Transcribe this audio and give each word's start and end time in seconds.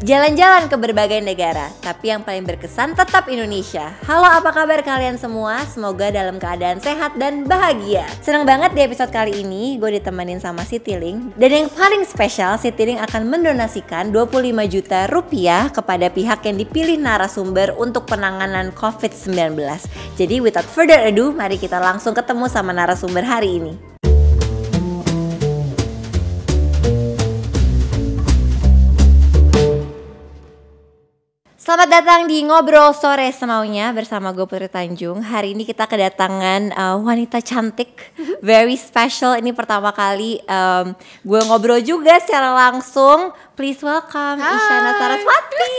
Jalan-jalan 0.00 0.72
ke 0.72 0.80
berbagai 0.80 1.20
negara, 1.20 1.68
tapi 1.84 2.08
yang 2.08 2.24
paling 2.24 2.48
berkesan 2.48 2.96
tetap 2.96 3.28
Indonesia. 3.28 3.92
Halo, 4.08 4.24
apa 4.24 4.48
kabar 4.48 4.80
kalian 4.80 5.20
semua? 5.20 5.60
Semoga 5.68 6.08
dalam 6.08 6.40
keadaan 6.40 6.80
sehat 6.80 7.20
dan 7.20 7.44
bahagia. 7.44 8.08
Senang 8.24 8.48
banget 8.48 8.72
di 8.72 8.80
episode 8.80 9.12
kali 9.12 9.44
ini, 9.44 9.76
gue 9.76 10.00
ditemenin 10.00 10.40
sama 10.40 10.64
Citylink. 10.64 11.36
Dan 11.36 11.52
yang 11.52 11.68
paling 11.68 12.08
spesial, 12.08 12.56
Citylink 12.56 12.96
akan 13.12 13.28
mendonasikan 13.28 14.08
25 14.08 14.72
juta 14.72 15.04
rupiah 15.12 15.68
kepada 15.68 16.08
pihak 16.08 16.48
yang 16.48 16.56
dipilih 16.56 16.96
narasumber 16.96 17.76
untuk 17.76 18.08
penanganan 18.08 18.72
COVID-19. 18.72 19.52
Jadi 20.16 20.40
without 20.40 20.64
further 20.64 20.96
ado, 20.96 21.28
mari 21.28 21.60
kita 21.60 21.76
langsung 21.76 22.16
ketemu 22.16 22.48
sama 22.48 22.72
narasumber 22.72 23.20
hari 23.20 23.60
ini. 23.60 23.99
Selamat 31.70 32.02
datang 32.02 32.26
di 32.26 32.42
Ngobrol 32.42 32.90
Sore 32.90 33.30
Semaunya 33.30 33.94
bersama 33.94 34.34
gue 34.34 34.42
Putri 34.42 34.66
Tanjung. 34.66 35.22
Hari 35.22 35.54
ini 35.54 35.62
kita 35.62 35.86
kedatangan 35.86 36.74
uh, 36.74 36.98
wanita 36.98 37.38
cantik, 37.38 38.10
very 38.42 38.74
special. 38.74 39.38
Ini 39.38 39.54
pertama 39.54 39.94
kali 39.94 40.42
um, 40.50 40.90
gue 41.22 41.40
ngobrol 41.46 41.78
juga 41.78 42.18
secara 42.18 42.50
langsung. 42.58 43.30
Please 43.54 43.78
welcome 43.86 44.42
Hai. 44.42 44.50
Isyana 44.50 44.90
Saraswati. 44.98 45.74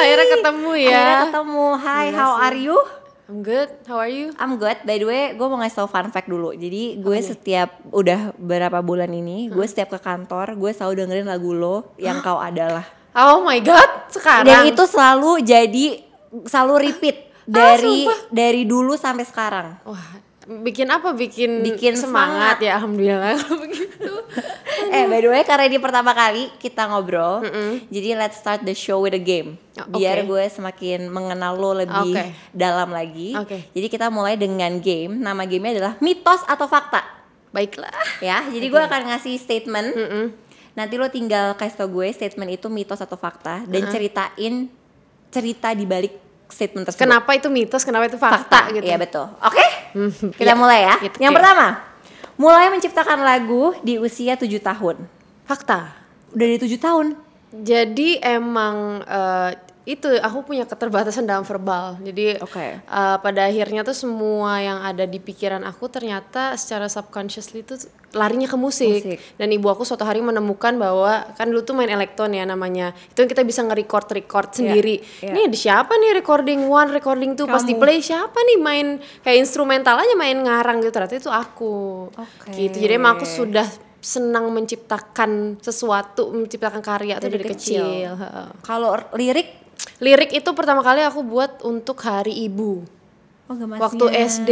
Akhirnya 0.00 0.26
ketemu 0.40 0.70
ya. 0.72 0.88
Akhirnya 0.88 1.16
ketemu, 1.28 1.66
hi 1.84 2.04
Gila 2.08 2.16
how 2.16 2.32
are 2.40 2.56
you? 2.56 2.76
I'm 3.28 3.38
good. 3.44 3.68
How 3.84 4.00
are 4.00 4.08
you? 4.08 4.32
I'm 4.40 4.56
good, 4.56 4.88
by 4.88 4.96
the 4.96 5.04
way 5.04 5.36
gue 5.36 5.46
mau 5.52 5.60
ngasih 5.60 5.84
tau 5.84 5.88
fun 5.92 6.08
fact 6.16 6.32
dulu. 6.32 6.56
Jadi 6.56 6.96
gue 6.96 7.18
setiap, 7.20 7.76
udah 7.92 8.32
berapa 8.40 8.80
bulan 8.80 9.12
ini 9.12 9.52
Gue 9.52 9.68
setiap 9.68 9.92
ke 9.92 10.00
kantor, 10.00 10.56
gue 10.56 10.72
selalu 10.72 11.04
dengerin 11.04 11.28
lagu 11.28 11.52
lo 11.52 11.92
Yang 12.00 12.22
kau 12.32 12.40
adalah 12.40 12.95
Oh 13.16 13.40
my 13.40 13.58
god, 13.64 14.12
sekarang. 14.12 14.44
Dan 14.44 14.60
itu 14.68 14.84
selalu 14.84 15.40
jadi 15.40 15.86
selalu 16.44 16.74
repeat 16.84 17.16
dari 17.42 18.04
sumpah? 18.04 18.18
dari 18.28 18.62
dulu 18.62 18.92
sampai 18.92 19.24
sekarang. 19.24 19.68
Wah, 19.82 20.20
bikin 20.60 20.84
apa? 20.86 21.16
Bikin 21.16 21.64
Bikin 21.64 21.96
semangat, 21.96 22.60
ya 22.60 22.76
alhamdulillah 22.76 23.32
kalau 23.40 23.56
begitu. 23.58 24.12
eh 24.86 25.08
by 25.08 25.18
the 25.18 25.30
way 25.32 25.42
karena 25.42 25.64
ini 25.64 25.80
pertama 25.80 26.12
kali 26.12 26.52
kita 26.60 26.84
ngobrol, 26.84 27.40
jadi 27.88 28.20
let's 28.20 28.36
start 28.36 28.60
the 28.62 28.76
show 28.76 29.00
with 29.00 29.16
a 29.16 29.22
game. 29.22 29.56
Oh, 29.80 29.96
Biar 29.96 30.20
oke. 30.20 30.28
gue 30.28 30.44
semakin 30.52 31.08
mengenal 31.08 31.56
lo 31.56 31.72
lebih 31.72 32.12
Oke. 32.12 32.36
dalam 32.52 32.92
lagi. 32.92 33.32
Oke. 33.32 33.72
Jadi 33.72 33.86
kita 33.88 34.08
mulai 34.08 34.36
dengan 34.36 34.76
game. 34.76 35.16
Nama 35.16 35.42
gamenya 35.44 35.72
adalah 35.76 35.94
mitos 36.00 36.44
atau 36.44 36.64
fakta. 36.64 37.00
Baiklah. 37.48 38.20
Ya, 38.20 38.44
jadi 38.46 38.68
gue 38.68 38.82
akan 38.82 39.08
ngasih 39.08 39.40
statement. 39.40 39.88
Mm-mm. 39.92 40.24
Nanti 40.76 41.00
lo 41.00 41.08
tinggal 41.08 41.56
kasih 41.56 41.80
tau 41.80 41.88
gue 41.88 42.12
statement 42.12 42.52
itu 42.52 42.68
mitos 42.68 43.00
atau 43.00 43.16
fakta 43.16 43.64
dan 43.64 43.88
ceritain 43.88 44.68
cerita 45.32 45.72
di 45.72 45.88
balik 45.88 46.12
statement 46.52 46.84
tersebut. 46.86 47.02
Kenapa 47.02 47.30
itu 47.32 47.48
mitos? 47.48 47.82
Kenapa 47.82 48.06
itu 48.06 48.20
fakta, 48.20 48.70
gitu? 48.70 48.84
Iya 48.84 49.00
betul. 49.00 49.26
Oke, 49.40 49.64
kita 50.36 50.52
Iya, 50.52 50.54
mulai 50.54 50.84
ya. 50.84 50.94
gitu, 51.02 51.16
Yang 51.18 51.34
pertama, 51.40 51.66
mulai 52.36 52.68
menciptakan 52.70 53.24
lagu 53.24 53.72
di 53.82 53.96
usia 53.96 54.36
7 54.36 54.60
tahun. 54.60 54.96
Fakta. 55.48 55.96
Udah 56.36 56.46
di 56.46 56.56
7 56.60 56.76
tahun. 56.78 57.06
Jadi 57.56 58.20
emang 58.20 59.00
eh, 59.02 59.50
itu 59.86 60.10
aku 60.18 60.42
punya 60.42 60.66
keterbatasan 60.66 61.30
dalam 61.30 61.46
verbal. 61.46 61.94
Jadi 62.02 62.42
Oke. 62.42 62.82
eh, 62.82 63.16
pada 63.22 63.46
akhirnya 63.46 63.86
tuh 63.86 63.94
semua 63.94 64.58
yang 64.58 64.82
ada 64.82 65.06
di 65.06 65.22
pikiran 65.22 65.62
aku 65.62 65.86
ternyata 65.86 66.58
secara 66.58 66.90
subconsciously 66.90 67.62
itu 67.62 67.78
larinya 68.10 68.50
ke 68.50 68.58
musik. 68.58 69.06
Musik. 69.06 69.18
Dan 69.38 69.54
ibu 69.54 69.70
aku 69.70 69.86
suatu 69.86 70.02
hari 70.02 70.26
menemukan 70.26 70.74
bahwa 70.74 71.30
kan 71.38 71.46
dulu 71.46 71.62
tuh 71.62 71.78
main 71.78 71.86
elektron 71.86 72.34
ya 72.34 72.42
namanya. 72.42 72.98
Itu 73.14 73.22
yang 73.22 73.30
kita 73.30 73.46
bisa 73.46 73.62
nge-record 73.62 74.10
record 74.10 74.58
sendiri. 74.58 75.06
iya. 75.22 75.30
Ini 75.30 75.40
ada 75.46 75.56
siapa 75.56 75.94
nih 75.94 76.18
recording 76.18 76.66
one, 76.66 76.90
recording 76.90 77.38
two 77.38 77.46
pas 77.46 77.62
di 77.62 77.78
Kamu. 77.78 77.82
play 77.86 78.02
siapa 78.02 78.38
nih 78.42 78.58
main 78.58 78.86
kayak 79.22 79.38
instrumental 79.38 80.02
aja 80.02 80.18
main 80.18 80.34
ngarang 80.34 80.82
gitu. 80.82 80.90
Ternyata 80.90 81.14
itu 81.14 81.30
aku. 81.30 82.10
Oke. 82.10 82.50
Gitu. 82.58 82.74
Jadi 82.82 82.92
emang 82.98 83.22
aku 83.22 83.26
sudah 83.28 83.70
senang 84.02 84.50
menciptakan 84.54 85.58
sesuatu, 85.58 86.30
menciptakan 86.30 86.78
karya 86.82 87.18
tuh 87.18 87.30
Dari 87.30 87.42
dari 87.42 87.54
kecil. 87.54 87.82
kecil. 87.86 88.10
Kalau 88.62 88.94
lirik, 89.18 89.65
Lirik 90.00 90.32
itu 90.36 90.50
pertama 90.52 90.84
kali 90.84 91.00
aku 91.04 91.24
buat 91.24 91.64
untuk 91.64 91.96
Hari 92.04 92.32
Ibu. 92.48 92.84
oh 93.48 93.54
gemasnya. 93.56 93.82
Waktu 93.82 94.06
SD, 94.12 94.50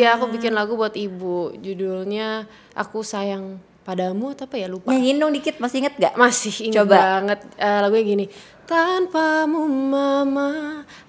iya 0.00 0.16
aku 0.16 0.32
bikin 0.32 0.56
lagu 0.56 0.74
buat 0.74 0.96
ibu. 0.96 1.52
Judulnya 1.60 2.48
Aku 2.72 3.04
Sayang 3.04 3.60
Padamu 3.84 4.32
atau 4.36 4.44
apa 4.46 4.56
ya 4.60 4.68
lupa. 4.68 4.92
Nyanyiin 4.92 5.18
dong 5.18 5.32
dikit, 5.34 5.56
masih 5.58 5.84
inget 5.84 5.94
gak? 5.98 6.14
Masih 6.14 6.54
ingat 6.68 6.84
Coba. 6.84 6.96
banget 7.00 7.40
Eh, 7.58 7.78
lagunya 7.80 8.04
gini. 8.06 8.26
Tanpamu 8.70 9.66
mama, 9.66 10.50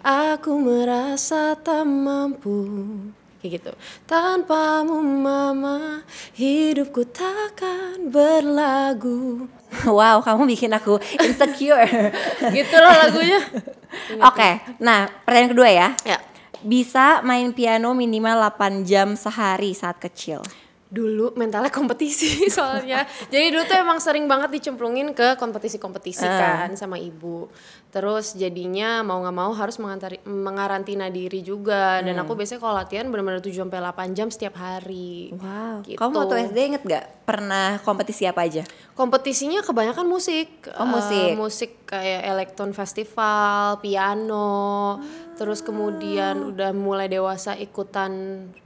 aku 0.02 0.58
merasa 0.58 1.54
tak 1.62 1.86
mampu. 1.86 2.66
Kayak 3.38 3.52
gitu. 3.62 3.72
Tanpamu 4.10 4.98
mama, 4.98 6.01
hidupku 6.42 7.06
takkan 7.06 8.10
berlagu. 8.10 9.46
wow, 9.86 10.18
kamu 10.26 10.50
bikin 10.50 10.74
aku 10.74 10.98
insecure. 11.22 11.86
gitu 12.58 12.78
lah 12.82 13.06
lagunya. 13.06 13.38
Oke, 14.30 14.50
nah 14.82 15.06
pertanyaan 15.22 15.52
kedua 15.54 15.70
ya. 15.70 15.88
Ya. 16.02 16.18
Bisa 16.62 17.22
main 17.22 17.54
piano 17.54 17.94
minimal 17.94 18.42
8 18.58 18.82
jam 18.82 19.14
sehari 19.14 19.78
saat 19.78 20.02
kecil. 20.02 20.42
Dulu 20.92 21.38
mentalnya 21.38 21.70
kompetisi 21.70 22.46
soalnya. 22.58 23.06
Jadi 23.30 23.54
dulu 23.54 23.64
tuh 23.64 23.78
emang 23.78 24.02
sering 24.02 24.26
banget 24.26 24.50
dicemplungin 24.52 25.14
ke 25.14 25.38
kompetisi-kompetisi 25.38 26.26
Ah. 26.26 26.66
kan 26.66 26.74
sama 26.74 26.98
ibu. 26.98 27.48
Terus 27.92 28.40
jadinya 28.40 29.04
mau 29.04 29.20
nggak 29.20 29.36
mau 29.36 29.52
harus 29.52 29.76
mengantari, 29.76 30.24
mengarantina 30.24 31.12
diri 31.12 31.44
juga. 31.44 32.00
Dan 32.00 32.16
Hmm. 32.16 32.24
aku 32.24 32.40
biasanya 32.40 32.64
kalau 32.64 32.76
latihan 32.80 33.12
benar-benar 33.12 33.44
7 33.44 33.68
sampai 33.68 33.84
8 33.84 34.16
jam 34.16 34.32
setiap 34.32 34.56
hari. 34.56 35.36
Wow. 35.36 35.84
Gitu. 35.84 36.00
Kamu 36.00 36.16
waktu 36.16 36.36
SD 36.48 36.58
inget 36.72 36.84
gak 36.88 37.28
pernah 37.28 37.84
kompetisi 37.84 38.24
apa 38.24 38.48
aja? 38.48 38.64
Kompetisinya 38.96 39.60
kebanyakan 39.60 40.08
musik. 40.08 40.72
Oh, 40.80 40.88
musik. 40.88 41.36
musik 41.36 41.72
kayak 41.84 42.32
elektron 42.32 42.72
festival, 42.72 43.84
piano. 43.84 44.96
Terus 45.42 45.60
kemudian 45.60 46.46
udah 46.46 46.70
mulai 46.72 47.08
dewasa 47.08 47.58
ikutan 47.58 48.12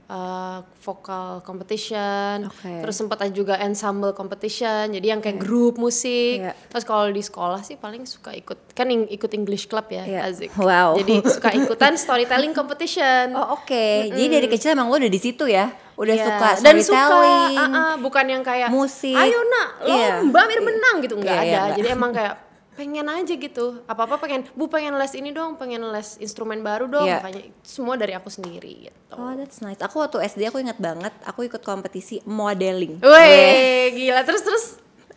eh, 0.06 0.58
vokal 0.78 1.40
competition. 1.40 2.46
Oke. 2.46 2.68
Terus 2.78 2.92
sempat 2.94 3.24
juga 3.30 3.56
ensemble 3.56 4.12
competition. 4.12 4.92
Jadi 4.92 5.06
yang 5.06 5.18
kayak 5.18 5.36
grup 5.36 5.76
musik. 5.76 6.36
Iya. 6.38 6.52
Terus 6.68 6.84
kalau 6.84 7.08
di 7.08 7.18
sekolah 7.18 7.60
sih 7.60 7.74
paling 7.74 8.04
suka 8.04 8.30
ikut 8.30 8.70
kan 8.70 8.86
ing- 8.86 9.08
ikut 9.08 9.32
English 9.32 9.66
club 9.66 9.88
ya, 9.88 10.04
Iya. 10.04 10.20
Azik. 10.26 10.52
Wow. 10.54 11.00
Jadi 11.00 11.24
suka 11.26 11.48
ikutan 11.50 11.96
storytelling 11.96 12.52
competition. 12.52 13.32
Oh 13.32 13.56
oke, 13.56 13.84
jadi 14.06 14.28
dari 14.30 14.46
kecil 14.46 14.70
emang 14.70 14.86
lo 14.86 14.96
udah 14.96 15.08
di 15.08 15.18
situ 15.18 15.48
ya, 15.48 15.68
udah 15.94 16.12
Iya, 16.12 16.24
suka 16.24 16.48
dan 16.60 16.74
suka 16.78 17.00
ah, 17.00 17.48
ah, 17.56 17.94
bukan 17.96 18.24
yang 18.28 18.42
kayak 18.42 18.68
musik. 18.68 19.16
ayo 19.16 19.40
nak 19.42 19.68
Iya. 19.82 20.08
lomba 20.20 20.44
biar 20.44 20.60
menang 20.60 20.96
gitu 21.00 21.16
nggak 21.16 21.32
Iya, 21.32 21.40
ada 21.42 21.58
nggak. 21.64 21.76
jadi 21.78 21.88
emang 21.90 22.10
kayak 22.12 22.34
pengen 22.76 23.06
aja 23.06 23.32
gitu 23.32 23.80
apa 23.84 24.04
apa 24.04 24.16
pengen 24.16 24.44
bu 24.52 24.66
pengen 24.66 24.94
les 24.94 25.12
ini 25.12 25.30
dong 25.30 25.56
pengen 25.56 25.80
les 25.88 26.14
instrumen 26.16 26.60
baru 26.60 26.84
dong 26.86 27.02
Iya. 27.02 27.18
makanya 27.18 27.42
itu 27.42 27.58
semua 27.64 27.96
dari 27.96 28.12
aku 28.12 28.28
sendiri 28.28 28.86
gitu 28.86 29.00
Oh 29.08 29.32
that's 29.32 29.58
nice. 29.58 29.80
Aku 29.80 29.96
waktu 29.96 30.20
SD 30.20 30.44
aku 30.44 30.58
ingat 30.58 30.76
banget, 30.76 31.14
aku 31.22 31.42
ikut 31.42 31.62
kompetisi 31.62 32.20
modeling. 32.22 33.00
Weh, 33.00 33.88
gila 33.90 34.20
terus 34.22 34.42
terus 34.42 34.64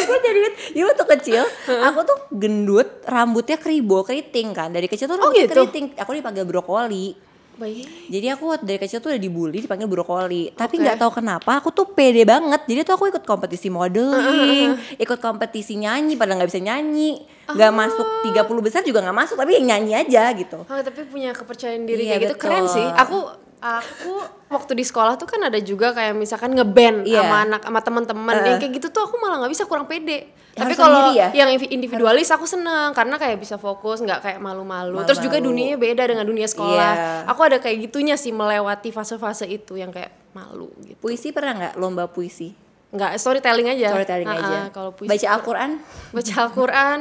gue 0.00 0.18
jadi 0.20 0.38
inget, 0.38 0.54
jadi 0.70 0.84
waktu 0.84 1.04
kecil 1.08 1.42
aku 1.80 1.98
tuh 2.04 2.18
gendut, 2.30 2.88
rambutnya 3.04 3.56
keribo, 3.56 4.02
keriting 4.02 4.52
kan. 4.52 4.68
Dari 4.68 4.84
kecil 4.84 5.06
tuh 5.06 5.16
Oh, 5.16 5.20
rambutnya 5.24 5.46
gitu? 5.46 5.54
keriting. 5.56 5.86
Aku 5.96 6.12
dipanggil 6.12 6.44
brokoli. 6.44 7.16
Baik 7.58 7.86
Jadi 8.08 8.26
aku 8.32 8.46
dari 8.62 8.78
kecil 8.78 9.02
tuh 9.02 9.10
udah 9.12 9.20
dibully, 9.20 9.58
dipanggil 9.60 9.90
brokoli. 9.90 10.54
Tapi 10.54 10.80
nggak 10.80 10.96
tahu 11.02 11.20
kenapa 11.20 11.58
aku 11.60 11.74
tuh 11.74 11.90
pede 11.92 12.24
banget. 12.24 12.64
Jadi 12.64 12.80
tuh 12.86 12.94
aku 12.96 13.10
ikut 13.12 13.26
kompetisi 13.26 13.68
modeling, 13.68 14.78
ikut 15.04 15.18
kompetisi 15.18 15.76
nyanyi, 15.76 16.16
padahal 16.16 16.40
nggak 16.40 16.50
bisa 16.50 16.62
nyanyi. 16.62 17.20
Nggak 17.50 17.72
masuk 17.74 18.06
30 18.32 18.66
besar 18.66 18.80
juga 18.86 19.04
nggak 19.04 19.18
masuk, 19.18 19.36
tapi 19.36 19.60
yang 19.60 19.66
nyanyi 19.76 19.92
aja 19.98 20.32
gitu. 20.32 20.64
Oh, 20.64 20.80
tapi 20.80 21.04
punya 21.10 21.34
kepercayaan 21.36 21.84
diri 21.84 22.08
Iya, 22.08 22.16
kayak 22.16 22.22
gitu 22.30 22.36
keren 22.40 22.64
sih. 22.70 22.86
Aku 22.86 23.47
aku 23.58 24.12
waktu 24.48 24.72
di 24.72 24.82
sekolah 24.82 25.14
tuh 25.14 25.26
kan 25.26 25.40
ada 25.40 25.58
juga 25.58 25.90
kayak 25.90 26.12
misalkan 26.12 26.50
ngeband 26.50 27.04
Iya. 27.04 27.20
sama 27.20 27.36
anak 27.42 27.60
sama 27.62 27.80
teman-teman 27.80 28.34
yang 28.40 28.56
kayak 28.56 28.72
gitu 28.74 28.88
tuh 28.88 29.02
aku 29.02 29.16
malah 29.16 29.38
nggak 29.38 29.52
bisa 29.52 29.64
kurang 29.64 29.84
pede. 29.84 30.30
Tapi 30.52 30.74
Harus 30.74 30.78
kalau 30.80 31.14
ya? 31.14 31.30
yang 31.32 31.50
individualis 31.52 32.26
aku 32.28 32.42
seneng 32.42 32.90
karena 32.90 33.14
kayak 33.14 33.38
bisa 33.38 33.54
fokus 33.56 33.98
nggak 34.00 34.20
kayak 34.20 34.38
malu-malu. 34.38 34.98
Terus 35.04 35.18
juga 35.20 35.38
dunianya 35.38 35.74
beda 35.76 36.02
dengan 36.04 36.22
dunia 36.22 36.46
sekolah. 36.46 36.92
Iya. 36.92 37.30
Aku 37.30 37.40
ada 37.42 37.58
kayak 37.58 37.86
gitunya 37.86 38.14
sih 38.14 38.30
melewati 38.30 38.90
fase-fase 38.90 39.46
itu 39.46 39.74
yang 39.74 39.90
kayak 39.90 40.10
malu 40.30 40.66
gitu. 40.82 40.98
Puisi 40.98 41.30
pernah 41.30 41.54
nggak 41.54 41.74
lomba 41.74 42.06
puisi? 42.06 42.50
Nggak 42.90 43.16
storytelling 43.16 43.68
aja. 43.68 43.92
Storytelling 43.92 44.26
Ah, 44.26 44.38
aja. 44.40 44.58
Kalau 44.70 44.90
puisi 44.90 45.10
Baca 45.10 45.26
Al-Quran? 45.30 45.70
baca 46.10 46.32
Al-Quran 46.40 46.98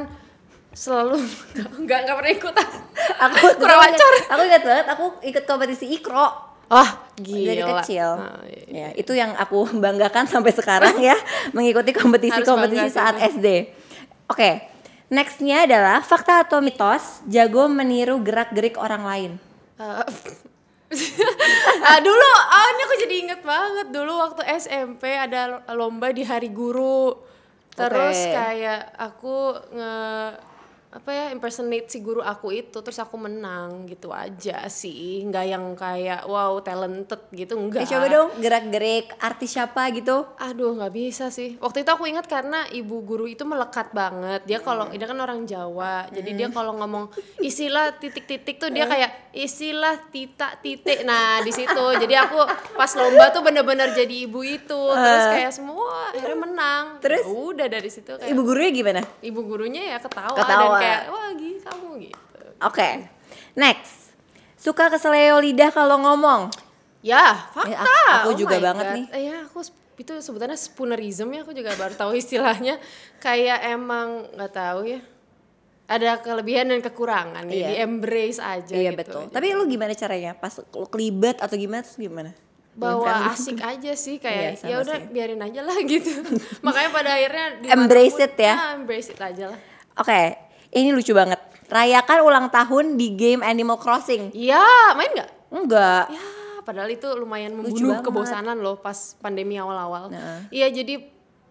selalu 0.70 1.18
nggak 1.82 2.00
nggak 2.06 2.16
pernah 2.16 2.34
ikutan. 2.34 2.68
Aku 3.20 3.36
Kurang 3.58 3.58
dulu 3.58 3.74
ingat- 3.82 3.98
ajar. 3.98 4.14
Aku 4.30 4.42
ingat 4.44 4.64
banget, 4.64 4.86
aku 4.88 5.06
ikut 5.24 5.44
kompetisi 5.46 5.86
ikro. 5.90 6.28
Dari 7.18 7.64
gila. 7.64 7.82
kecil. 7.82 8.10
Nah, 8.20 8.40
iya. 8.46 8.64
Ya, 8.68 8.90
itu 8.94 9.12
yang 9.18 9.34
aku 9.34 9.66
banggakan 9.84 10.30
sampai 10.30 10.54
sekarang 10.54 10.96
ya, 11.02 11.18
mengikuti 11.56 11.96
kompetisi-kompetisi 11.96 12.94
saat 12.94 13.18
SD. 13.18 13.74
Oke, 14.28 14.62
nextnya 15.10 15.66
adalah 15.66 16.04
fakta 16.04 16.46
atau 16.46 16.60
mitos, 16.60 17.24
jago 17.26 17.66
meniru 17.72 18.20
gerak-gerik 18.22 18.76
orang 18.78 19.04
lain. 19.08 19.32
Eh, 19.80 20.04
ah, 21.88 22.00
dulu, 22.00 22.32
ah, 22.48 22.68
ini 22.76 22.82
aku 22.84 22.96
jadi 23.08 23.16
inget 23.28 23.42
banget 23.44 23.88
dulu 23.92 24.14
waktu 24.24 24.44
SMP 24.56 25.12
ada 25.12 25.64
lomba 25.76 26.12
di 26.12 26.24
hari 26.28 26.52
guru. 26.52 27.16
Terus 27.78 28.18
Oke. 28.18 28.34
kayak 28.34 28.82
aku 28.98 29.54
nge 29.70 29.96
apa 30.88 31.12
ya 31.12 31.26
impersonate 31.36 31.92
si 31.92 32.00
guru 32.00 32.24
aku 32.24 32.48
itu 32.56 32.80
terus 32.80 32.96
aku 33.04 33.20
menang 33.20 33.84
gitu 33.92 34.16
aja 34.16 34.64
sih 34.72 35.20
nggak 35.28 35.46
yang 35.46 35.66
kayak 35.76 36.24
wow 36.24 36.56
talented 36.64 37.28
gitu 37.36 37.60
enggak 37.60 37.84
Eh, 37.84 37.92
coba 37.92 38.08
dong 38.08 38.30
gerak-gerik 38.40 39.12
artis 39.20 39.52
siapa 39.52 39.90
gitu. 39.92 40.24
Aduh 40.40 40.78
nggak 40.78 40.94
bisa 40.96 41.28
sih. 41.28 41.60
Waktu 41.60 41.84
itu 41.84 41.90
aku 41.92 42.08
ingat 42.08 42.30
karena 42.30 42.64
ibu 42.72 43.04
guru 43.04 43.28
itu 43.28 43.44
melekat 43.44 43.92
banget. 43.92 44.48
Dia 44.48 44.64
kalau 44.64 44.88
dia 44.94 45.08
kan 45.08 45.20
orang 45.20 45.44
Jawa, 45.44 46.08
jadi 46.14 46.30
dia 46.34 46.48
kalau 46.54 46.78
ngomong 46.80 47.12
istilah 47.42 47.98
titik-titik 47.98 48.56
tuh 48.56 48.70
dia 48.72 48.86
kayak 48.88 49.12
istilah 49.32 50.08
tita 50.08 50.56
titik. 50.58 51.02
Nah 51.02 51.40
di 51.40 51.50
situ. 51.50 51.86
Jadi 51.94 52.14
aku 52.14 52.38
pas 52.74 52.92
lomba 52.92 53.30
tuh 53.30 53.42
bener-bener 53.42 53.92
jadi 53.92 54.16
ibu 54.24 54.42
itu. 54.42 54.82
Terus 54.88 55.26
kayak 55.30 55.52
semua 55.52 56.10
akhirnya 56.10 56.38
menang. 56.38 56.84
Terus? 57.00 57.22
Ya 57.22 57.30
Udah 57.30 57.68
dari 57.68 57.88
situ 57.88 58.12
kayak 58.12 58.28
Ibu 58.28 58.42
gurunya 58.44 58.72
gimana? 58.72 59.02
ibu 59.20 59.40
gurunya 59.42 59.84
ya 59.86 59.98
ketawa, 59.98 60.34
Ketawa. 60.34 60.58
dan 60.58 60.70
kayak 60.78 61.02
wah 61.08 61.30
gini 61.32 61.58
kamu 61.60 61.90
gitu. 62.04 62.40
Oke, 62.60 62.90
next. 63.54 64.10
Suka 64.56 64.88
keseleo 64.88 65.38
lidah 65.38 65.70
kalau 65.70 65.98
ngomong. 65.98 66.50
Ya, 67.00 67.46
fakta. 67.52 67.70
Ya, 67.72 67.86
aku- 68.20 68.28
Oh 68.28 68.34
juga 68.34 68.58
my 68.58 68.64
banget 68.64 68.86
God. 68.86 68.96
nih. 68.96 69.06
Eh, 69.12 69.22
ya, 69.24 69.38
aku 69.44 69.62
itu 69.98 70.14
sebutannya 70.16 70.54
spoonerism 70.54 71.30
ya, 71.30 71.42
aku 71.42 71.54
juga 71.54 71.74
baru 71.74 71.94
tahu 71.94 72.14
istilahnya. 72.14 72.82
Kayak 73.18 73.62
emang 73.68 74.26
nggak 74.34 74.52
tahu 74.52 74.82
ya. 74.88 75.00
Ada 75.88 76.20
kelebihan 76.20 76.68
dan 76.68 76.80
kekurangan 76.80 77.48
ya, 77.48 77.54
Iya. 77.54 77.68
di 77.68 77.76
embrace 77.80 78.38
aja 78.38 78.72
Iya 78.72 78.92
gitu. 78.92 79.00
betul. 79.00 79.24
Tapi 79.32 79.48
lu 79.52 79.64
gimana 79.66 79.92
caranya? 79.92 80.32
Pas 80.34 80.52
lu 80.54 80.86
kelibet 80.86 81.40
atau 81.40 81.56
gimana 81.56 81.82
terus 81.82 81.96
gimana? 81.98 82.32
bawa 82.78 83.34
asik 83.34 83.58
aja 83.58 83.98
sih 83.98 84.22
Iya, 84.22 84.54
kayak 84.54 84.62
ya 84.62 84.76
udah 84.78 84.98
biarin 85.10 85.42
aja 85.42 85.66
lah 85.66 85.74
gitu. 85.90 86.14
Makanya 86.62 86.90
pada 86.92 87.10
akhirnya 87.12 87.46
Embrace 87.74 88.22
it 88.22 88.38
ya. 88.38 88.54
ah, 88.54 88.72
embrace 88.76 89.10
it 89.10 89.18
aja 89.18 89.50
lah. 89.50 89.60
Oke, 89.98 90.38
ini 90.72 90.94
lucu 90.94 91.10
banget. 91.10 91.42
Rayakan 91.68 92.20
ulang 92.22 92.48
tahun 92.48 92.94
di 92.94 93.18
game 93.18 93.42
Animal 93.42 93.82
Crossing. 93.82 94.30
Iya, 94.30 94.62
main 94.94 95.10
nggak? 95.10 95.32
Enggak. 95.50 96.06
Ya, 96.08 96.24
padahal 96.62 96.90
itu 96.90 97.10
lumayan 97.10 97.56
Lucu 97.56 97.66
membunuh 97.82 97.98
banget. 97.98 98.06
kebosanan 98.06 98.58
loh 98.62 98.78
pas 98.78 99.18
pandemi 99.18 99.58
awal-awal. 99.58 100.14
Nah. 100.14 100.46
Iya, 100.48 100.70
jadi 100.70 101.02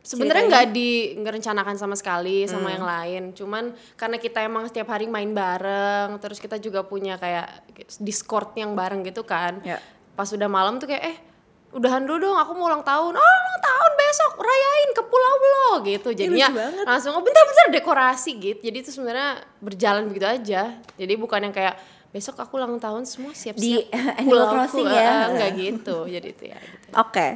sebenarnya 0.07 0.47
Ceritanya? 0.47 0.63
nggak 0.63 0.67
di 0.73 0.91
nggak 1.17 1.35
rencanakan 1.35 1.75
sama 1.75 1.95
sekali 1.95 2.47
sama 2.47 2.71
Hmm. 2.71 2.75
yang 2.75 2.85
lain. 2.87 3.23
Cuman 3.33 3.65
karena 3.93 4.17
kita 4.17 4.39
emang 4.41 4.65
setiap 4.65 4.87
hari 4.89 5.05
main 5.05 5.29
bareng, 5.29 6.17
terus 6.17 6.39
kita 6.39 6.57
juga 6.57 6.81
punya 6.81 7.17
kayak 7.17 7.67
Discord 7.99 8.55
yang 8.55 8.73
bareng 8.73 9.03
gitu 9.03 9.21
kan. 9.21 9.59
Ya. 9.61 9.83
Pas 10.13 10.29
udah 10.29 10.47
malam 10.47 10.79
tuh 10.79 10.87
kayak 10.87 11.05
eh 11.05 11.17
udahan 11.69 12.01
dulu 12.01 12.23
dong, 12.25 12.39
aku 12.39 12.55
mau 12.55 12.67
ulang 12.67 12.81
tahun. 12.81 13.13
Oh, 13.13 13.21
ulang 13.21 13.61
tahun 13.61 13.91
besok, 13.99 14.33
rayain 14.39 14.91
ke 14.93 15.03
pulau 15.05 15.35
lo 15.37 15.69
gitu. 15.83 16.09
Jadinya 16.11 16.49
banget. 16.49 16.85
langsung 16.87 17.13
oh 17.13 17.21
bentar-bentar 17.21 17.67
dekorasi 17.75 18.31
gitu. 18.35 18.61
Jadi 18.63 18.77
itu 18.79 18.91
sebenarnya 18.91 19.29
berjalan 19.59 20.07
begitu 20.07 20.25
aja. 20.25 20.63
Jadi 20.95 21.13
bukan 21.15 21.43
yang 21.43 21.53
kayak 21.53 21.77
besok 22.09 22.39
aku 22.39 22.57
ulang 22.57 22.79
tahun 22.79 23.05
semua 23.05 23.35
siap-siap 23.35 23.61
Di, 23.61 23.93
eh, 23.93 24.25
pulauku, 24.25 24.55
Crossing 24.55 24.89
eh, 24.89 24.95
ya. 24.95 25.05
eh, 25.05 25.25
enggak 25.29 25.51
gitu. 25.53 25.97
Jadi 26.07 26.27
itu 26.31 26.45
ya 26.47 26.57
gitu. 26.57 26.89
Oke. 26.97 27.27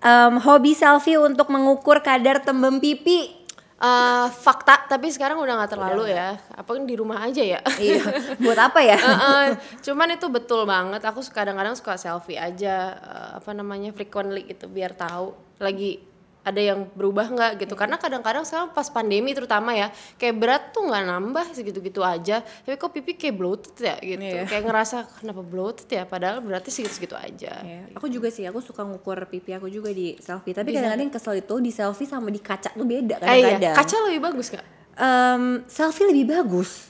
Em, 0.00 0.34
hobi 0.40 0.76
selfie 0.76 1.16
untuk 1.16 1.48
mengukur 1.48 2.04
kadar 2.04 2.44
tembem 2.44 2.80
pipi. 2.80 3.46
Eh, 3.76 4.28
fakta 4.32 4.88
tapi 4.88 5.12
sekarang 5.12 5.36
udah 5.36 5.60
nggak 5.60 5.72
terlalu 5.76 6.08
ya. 6.08 6.40
Apa 6.56 6.80
kan 6.80 6.88
di 6.88 6.96
rumah 6.96 7.20
aja 7.20 7.44
ya. 7.44 7.60
Iya. 7.76 8.00
Buat 8.44 8.72
apa 8.72 8.80
ya? 8.80 8.96
Eh, 8.96 9.16
eh, 9.20 9.46
cuman 9.84 10.16
itu 10.16 10.32
betul 10.32 10.64
banget. 10.64 11.04
Aku 11.04 11.20
kadang-kadang 11.28 11.76
suka 11.76 12.00
selfie 12.00 12.40
aja 12.40 12.96
eh, 12.96 13.30
apa 13.36 13.52
namanya 13.52 13.92
frequently 13.92 14.48
gitu 14.48 14.64
biar 14.72 14.96
tahu 14.96 15.36
lagi 15.60 16.00
ada 16.46 16.62
yang 16.62 16.86
berubah 16.88 17.26
nggak 17.26 17.52
gitu 17.58 17.74
karena 17.74 17.98
kadang-kadang 17.98 18.46
sekarang 18.46 18.70
pas 18.70 18.86
pandemi 18.86 19.34
terutama 19.34 19.74
ya 19.74 19.90
kayak 20.14 20.34
berat 20.36 20.62
tuh 20.70 20.86
nggak 20.86 21.04
nambah 21.04 21.46
segitu-gitu 21.50 22.00
aja 22.00 22.38
tapi 22.38 22.74
kok 22.76 22.94
pipi 22.94 23.12
kayak 23.12 23.34
bloated 23.34 23.74
ya 23.76 23.98
gitu 23.98 24.22
Iya. 24.22 24.46
kayak 24.46 24.62
ngerasa 24.62 24.96
kenapa 25.16 25.42
bloated 25.42 25.88
ya 25.88 26.02
padahal 26.04 26.38
berarti 26.38 26.70
segitu-segitu 26.70 27.12
aja 27.12 27.52
Iya. 27.58 27.90
Aku 27.92 28.06
juga 28.06 28.28
sih, 28.28 28.44
aku 28.44 28.60
suka 28.60 28.80
ngukur 28.80 29.18
pipi 29.26 29.50
aku 29.50 29.66
juga 29.66 29.90
di 29.90 30.14
selfie. 30.16 30.52
Tapi 30.52 30.70
kadang-kadang 30.70 31.02
yang 31.02 31.12
kesel 31.12 31.34
itu 31.36 31.54
di 31.58 31.70
selfie 31.70 32.06
sama 32.06 32.28
di 32.28 32.38
kaca 32.38 32.70
tuh 32.70 32.84
beda 32.84 33.18
Eh, 33.18 33.42
iya. 33.42 33.58
kadang-kadang. 33.58 33.74
kaca 33.74 33.96
lebih 34.06 34.20
bagus 34.22 34.46
nggak 34.48 34.66
Em, 34.96 35.42
selfie 35.66 36.06
lebih 36.06 36.24
bagus. 36.30 36.88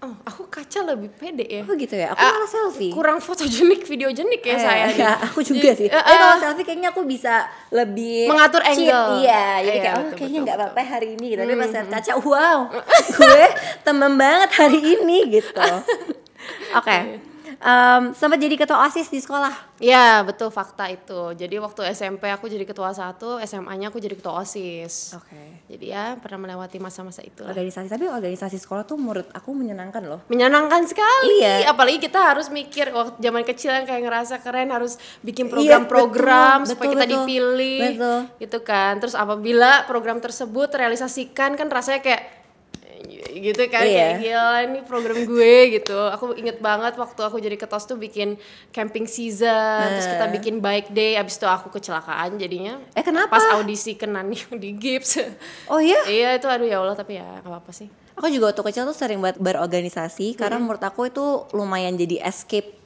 Oh 0.00 0.14
aku 0.22 0.42
kaca 0.46 0.80
lebih 0.86 1.10
pede 1.10 1.44
ya 1.44 1.62
Oh 1.62 1.74
gitu 1.74 1.92
ya. 1.92 2.10
Aku 2.10 2.18
Ah, 2.18 2.32
malah 2.32 2.48
selfie. 2.48 2.88
kurang 2.88 3.18
fotogenik 3.18 3.84
videogenik 3.84 4.40
ya 4.40 4.52
Eh, 4.52 4.58
saya 4.58 4.84
nih. 4.86 4.96
ya, 4.98 5.12
aku 5.26 5.40
juga 5.40 5.70
sih. 5.72 5.86
Eh, 5.86 5.92
Tapi 5.92 6.08
eh, 6.08 6.16
kalau 6.18 6.36
selfie 6.38 6.64
kayaknya 6.64 6.88
aku 6.88 7.04
bisa 7.04 7.34
lebih 7.70 8.24
Mengatur 8.26 8.62
cheat. 8.62 8.88
angle. 8.88 9.20
Iya, 9.20 9.44
jadi 9.60 9.68
Iya, 9.70 9.82
kayak 9.82 9.92
oh 9.92 10.02
betul, 10.02 10.16
kayaknya 10.16 10.38
nggak 10.42 10.56
apa-apa 10.56 10.80
hari 10.82 11.08
ini 11.14 11.26
gitu. 11.28 11.40
Tapi 11.40 11.52
pas 11.54 11.70
lihat 11.70 11.88
kaca, 11.90 12.12
wow, 12.18 12.58
gue 13.18 13.44
temen 13.82 14.12
banget 14.16 14.50
hari 14.52 14.80
ini 14.94 15.16
gitu. 15.30 15.68
Oke. 16.78 16.96
Em, 17.60 18.16
sempat 18.16 18.40
jadi 18.40 18.56
ketua 18.56 18.88
OSIS 18.88 19.12
di 19.12 19.20
sekolah. 19.20 19.52
Ya 19.80 20.24
betul 20.24 20.48
fakta 20.48 20.88
itu. 20.88 21.36
Jadi 21.36 21.60
waktu 21.60 21.92
SMP 21.92 22.32
aku 22.32 22.48
jadi 22.48 22.64
ketua 22.64 22.88
satu, 22.96 23.36
SMA-nya 23.44 23.92
aku 23.92 24.00
jadi 24.00 24.16
ketua 24.16 24.40
osis. 24.40 25.12
Oke. 25.12 25.68
Jadi 25.68 25.92
ya 25.92 26.16
pernah 26.16 26.48
melewati 26.48 26.80
masa-masa 26.80 27.20
itu. 27.20 27.44
Organisasi 27.44 27.92
tapi 27.92 28.08
organisasi 28.08 28.56
sekolah 28.56 28.88
tuh 28.88 28.96
menurut 28.96 29.28
aku 29.36 29.52
menyenangkan 29.52 30.00
loh. 30.08 30.20
Menyenangkan 30.32 30.88
sekali. 30.88 31.44
Iya. 31.44 31.68
Apalagi 31.68 32.00
kita 32.00 32.32
harus 32.32 32.48
mikir 32.48 32.96
waktu 32.96 33.20
zaman 33.20 33.44
kecil 33.44 33.76
yang 33.76 33.84
kayak 33.84 34.08
ngerasa 34.08 34.40
keren 34.40 34.72
harus 34.72 34.96
bikin 35.20 35.48
Iya, 35.48 35.52
program-program 35.84 36.64
betul, 36.64 36.70
supaya 36.72 36.88
betul, 36.88 36.96
kita 36.96 37.04
betul. 37.04 37.16
dipilih. 37.20 37.80
Betul. 37.92 38.20
Gitu 38.40 38.58
kan. 38.64 38.92
Terus 39.04 39.14
apabila 39.16 39.84
program 39.84 40.16
tersebut 40.16 40.72
terrealisasikan 40.72 41.60
kan 41.60 41.68
rasanya 41.68 42.00
kayak 42.00 42.39
gitu 43.42 43.62
kan 43.66 43.82
Iya. 43.82 43.96
kayak 44.06 44.14
gila 44.20 44.56
ini 44.62 44.80
program 44.82 45.18
gue 45.22 45.54
gitu 45.74 45.96
aku 45.96 46.32
inget 46.34 46.58
banget 46.58 46.94
waktu 46.94 47.20
aku 47.20 47.36
jadi 47.36 47.54
ketos 47.54 47.84
tuh 47.84 47.96
bikin 47.96 48.36
camping 48.68 49.04
season 49.04 49.84
terus 49.90 50.06
kita 50.06 50.26
bikin 50.30 50.58
bike 50.58 50.90
day 50.90 51.14
abis 51.14 51.34
itu 51.34 51.44
aku 51.44 51.68
kecelakaan 51.70 52.36
jadinya 52.36 52.78
Eh, 52.92 53.00
kenapa? 53.00 53.30
pas 53.30 53.44
audisi 53.52 53.94
kena 53.94 54.20
nih 54.22 54.40
di 54.54 54.70
gips 54.72 55.20
Oh 55.66 55.78
iya? 55.78 56.00
iya 56.06 56.28
itu 56.34 56.46
aduh 56.46 56.64
ya 56.64 56.78
Allah 56.78 56.94
tapi 56.94 57.14
ya 57.14 57.26
nggak 57.38 57.48
apa-apa 57.48 57.72
sih 57.72 57.88
Aku 58.12 58.28
juga 58.28 58.48
waktu 58.48 58.60
kecil 58.62 58.84
tuh 58.84 58.92
sering 58.92 59.16
banget 59.16 59.40
berorganisasi 59.40 60.34
karena 60.34 60.56
menurut 60.56 60.80
aku 60.80 61.08
itu 61.08 61.24
lumayan 61.50 61.96
jadi 61.96 62.20
escape. 62.22 62.76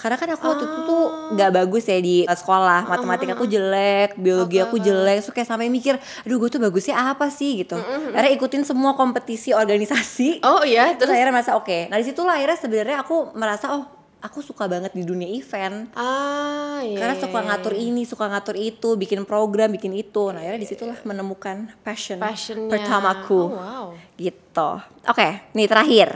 Karena 0.00 0.16
kan 0.16 0.28
aku 0.32 0.44
waktu 0.48 0.64
itu 0.64 0.78
tuh 0.88 1.04
nggak 1.36 1.50
bagus 1.52 1.84
ya 1.84 2.00
di 2.00 2.24
sekolah, 2.24 2.88
matematika 2.88 3.36
aku 3.36 3.44
jelek, 3.44 4.16
biologi 4.16 4.56
aku 4.56 4.80
jelek, 4.80 5.20
so 5.20 5.30
kayak 5.36 5.44
sampai 5.44 5.68
mikir, 5.68 6.00
aduh 6.24 6.36
gue 6.40 6.48
tuh 6.48 6.60
bagusnya 6.60 6.96
apa 6.96 7.28
sih? 7.28 7.60
Gitu. 7.60 7.76
Akhirnya 8.16 8.32
ikutin 8.32 8.64
semua 8.64 8.96
kompetisi 8.96 9.52
organisasi. 9.52 10.40
oh 10.48 10.64
iya? 10.64 10.96
Terus 10.96 11.12
terus? 11.12 11.14
akhirnya 11.20 11.34
merasa 11.36 11.52
oke. 11.60 11.92
Nah 11.92 11.96
di 12.00 12.04
situlah 12.08 12.34
akhirnya 12.40 12.58
sebenarnya 12.58 12.96
aku 13.04 13.36
merasa 13.36 13.76
oh 13.76 13.99
aku 14.20 14.44
suka 14.44 14.68
banget 14.68 14.92
di 14.92 15.02
dunia 15.04 15.28
event. 15.28 15.88
ah 15.96 16.80
iya 16.84 16.96
Karena 16.96 17.14
iya, 17.16 17.22
suka 17.24 17.38
iya. 17.40 17.46
ngatur 17.48 17.74
ini, 17.76 18.02
suka 18.04 18.24
ngatur 18.28 18.56
itu, 18.56 18.88
bikin 18.96 19.24
program, 19.24 19.72
bikin 19.72 19.92
itu. 19.96 20.30
Nah 20.30 20.44
akhirnya 20.44 20.60
di 20.60 20.68
situlah 20.68 20.98
menemukan 21.04 21.72
passion 21.80 22.20
passionnya 22.20 22.70
pertamaku 22.70 23.40
oh, 23.40 23.56
wow 23.56 23.86
gitu. 24.20 24.70
Oke, 25.08 25.28
nih 25.56 25.66
terakhir. 25.68 26.08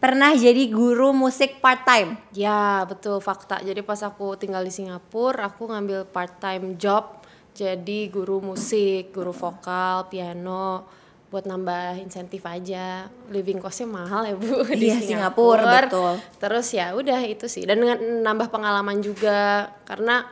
Pernah 0.00 0.32
jadi 0.32 0.64
guru 0.72 1.12
musik 1.12 1.60
part 1.60 1.84
time? 1.84 2.16
Ya 2.32 2.82
betul 2.88 3.20
fakta. 3.20 3.60
Jadi 3.60 3.84
pas 3.84 4.00
aku 4.00 4.34
tinggal 4.40 4.64
di 4.64 4.72
Singapura, 4.72 5.52
aku 5.52 5.68
ngambil 5.68 6.08
part 6.08 6.40
time 6.40 6.80
job 6.80 7.22
jadi 7.52 8.08
guru 8.08 8.40
musik, 8.40 9.12
guru 9.12 9.36
vokal, 9.36 10.08
piano 10.08 10.88
buat 11.32 11.48
nambah 11.48 11.96
insentif 11.98 12.44
aja. 12.44 13.08
Living 13.32 13.56
costnya 13.56 13.88
mahal 13.88 14.28
ya 14.28 14.36
bu 14.36 14.68
di 14.76 14.92
Iya, 14.92 15.00
Singapura, 15.00 15.88
betul. 15.88 16.20
Terus 16.36 16.66
ya 16.76 16.92
udah 16.92 17.24
itu 17.24 17.48
sih. 17.48 17.64
Dan 17.64 17.80
dengan 17.80 17.98
nambah 18.20 18.52
pengalaman 18.52 19.00
juga 19.00 19.72
karena 19.88 20.28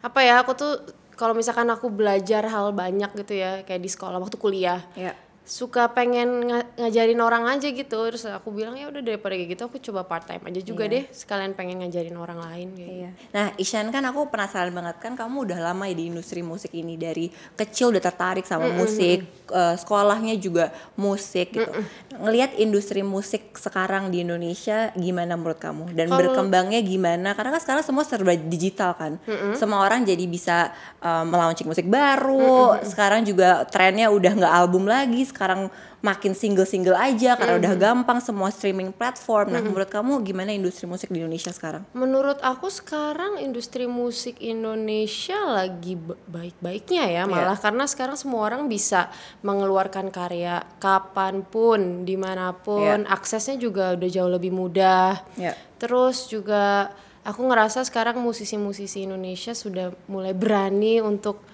apa 0.00 0.24
ya 0.24 0.40
aku 0.40 0.56
tuh 0.56 0.72
kalau 1.18 1.34
misalkan 1.36 1.68
aku 1.68 1.90
belajar 1.92 2.46
hal 2.48 2.70
banyak 2.72 3.10
gitu 3.12 3.34
ya 3.36 3.66
kayak 3.66 3.82
di 3.82 3.90
sekolah 3.90 4.16
waktu 4.16 4.38
kuliah 4.38 4.80
Ya. 4.94 5.12
Suka 5.48 5.88
pengen 5.96 6.44
nga- 6.44 6.68
ngajarin 6.76 7.16
orang 7.24 7.48
aja 7.48 7.72
gitu 7.72 7.96
terus 8.04 8.28
aku 8.28 8.52
bilang 8.52 8.76
ya 8.76 8.92
udah 8.92 9.00
daripada 9.00 9.32
kayak 9.32 9.56
gitu 9.56 9.62
aku 9.64 9.80
coba 9.80 10.04
part 10.04 10.28
time 10.28 10.44
aja 10.44 10.60
juga 10.60 10.84
deh 10.84 11.08
sekalian 11.08 11.56
pengen 11.56 11.80
ngajarin 11.80 12.12
orang 12.14 12.36
lain 12.36 12.68
kayak 12.76 12.84
gitu. 12.84 13.00
Iya. 13.00 13.10
Nah, 13.32 13.46
Ishan 13.56 13.88
kan 13.88 14.04
aku 14.04 14.28
penasaran 14.28 14.76
banget 14.76 15.00
kan 15.00 15.16
kamu 15.16 15.48
udah 15.48 15.58
lama 15.64 15.88
ya 15.88 15.96
di 15.96 16.12
industri 16.12 16.44
musik 16.44 16.68
ini 16.76 17.00
dari 17.00 17.32
kecil 17.56 17.96
udah 17.96 18.02
tertarik 18.02 18.44
sama 18.44 18.68
musik, 18.68 19.24
eh, 19.48 19.74
sekolahnya 19.80 20.36
juga 20.36 20.68
musik 20.94 21.56
gitu. 21.56 21.70
Ngelihat 22.12 22.58
industri 22.60 23.00
musik 23.00 23.56
sekarang 23.56 24.12
di 24.12 24.20
Indonesia 24.20 24.92
gimana 24.92 25.32
menurut 25.32 25.56
kamu 25.56 25.96
dan 25.96 26.12
berkembangnya 26.12 26.84
gimana? 26.84 27.32
Karena 27.32 27.56
kan 27.56 27.62
sekarang 27.64 27.82
semua 27.82 28.04
serba 28.04 28.36
digital 28.36 28.92
kan. 28.92 29.16
Semua 29.56 29.80
orang 29.80 30.04
jadi 30.04 30.28
bisa 30.28 30.68
eh, 31.00 31.24
melaunching 31.24 31.64
musik 31.64 31.88
baru. 31.88 32.76
Sekarang 32.84 33.24
juga 33.24 33.64
trennya 33.64 34.12
udah 34.12 34.32
nggak 34.34 34.52
album 34.52 34.84
lagi, 34.84 35.24
sekarang 35.38 35.70
makin 36.02 36.34
single-single 36.34 36.98
aja 36.98 37.38
karena 37.38 37.62
udah 37.62 37.74
gampang 37.78 38.18
semua 38.18 38.50
streaming 38.50 38.90
platform. 38.90 39.54
Nah, 39.54 39.62
menurut 39.62 39.86
kamu 39.86 40.26
gimana 40.26 40.50
industri 40.50 40.90
musik 40.90 41.14
di 41.14 41.22
Indonesia 41.22 41.54
sekarang? 41.54 41.86
Menurut 41.94 42.42
aku 42.42 42.66
sekarang 42.66 43.38
industri 43.38 43.86
musik 43.86 44.42
Indonesia 44.42 45.38
lagi 45.46 45.94
ba- 45.94 46.18
baik-baiknya 46.26 47.06
ya 47.06 47.22
malah 47.30 47.54
karena 47.54 47.86
sekarang 47.86 48.18
semua 48.18 48.50
orang 48.50 48.66
bisa 48.66 49.14
mengeluarkan 49.46 50.10
karya 50.10 50.66
kapan 50.82 51.46
pun 51.46 52.02
di 52.02 52.18
mana 52.18 52.50
pun 52.50 53.06
aksesnya 53.06 53.54
juga 53.62 53.94
udah 53.94 54.08
jauh 54.10 54.32
lebih 54.34 54.50
mudah. 54.50 55.22
Ya. 55.38 55.54
Terus 55.78 56.26
juga 56.26 56.90
aku 57.22 57.46
ngerasa 57.46 57.86
sekarang 57.86 58.18
musisi-musisi 58.18 59.06
Indonesia 59.06 59.54
sudah 59.54 59.94
mulai 60.10 60.34
berani 60.34 60.98
untuk 60.98 61.46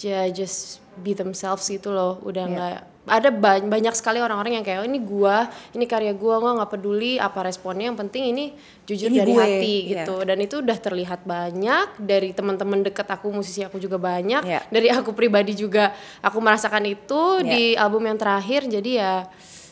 just 0.00 0.80
be 0.96 1.12
themselves 1.12 1.66
gitu 1.66 1.90
loh. 1.90 2.18
Udah 2.22 2.44
nggak 2.46 2.78
ada 3.10 3.32
ba- 3.32 3.58
banyak 3.58 3.90
sekali 3.96 4.20
orang-orang 4.20 4.60
yang 4.60 4.64
kayak 4.64 4.84
"Oh, 4.84 4.86
ini 4.86 5.00
gua, 5.00 5.48
ini 5.72 5.82
karya 5.84 6.12
gua, 6.12 6.38
gua 6.38 6.52
nggak 6.54 6.70
peduli 6.70 7.16
apa 7.16 7.42
responnya. 7.42 7.90
Yang 7.90 7.98
penting 8.06 8.22
ini 8.30 8.44
jujur 8.86 9.10
Ini 9.10 9.18
dari 9.18 9.32
gue, 9.32 9.40
hati 9.40 9.76
iya. 9.82 9.90
gitu. 10.04 10.16
Dan 10.22 10.38
itu 10.38 10.54
udah 10.60 10.78
terlihat 10.78 11.20
banyak 11.24 11.98
dari 11.98 12.30
teman-teman 12.30 12.82
deket 12.82 13.06
aku, 13.06 13.30
musisi 13.30 13.62
aku 13.62 13.78
juga 13.78 13.96
banyak. 13.96 14.42
Iya. 14.42 14.60
Dari 14.66 14.88
aku 14.90 15.10
pribadi 15.10 15.54
juga 15.54 15.90
aku 16.20 16.38
merasakan 16.38 16.86
itu 16.86 17.40
Iya. 17.40 17.50
di 17.50 17.62
album 17.74 18.04
yang 18.04 18.18
terakhir. 18.20 18.68
Jadi 18.68 19.00
ya 19.00 19.26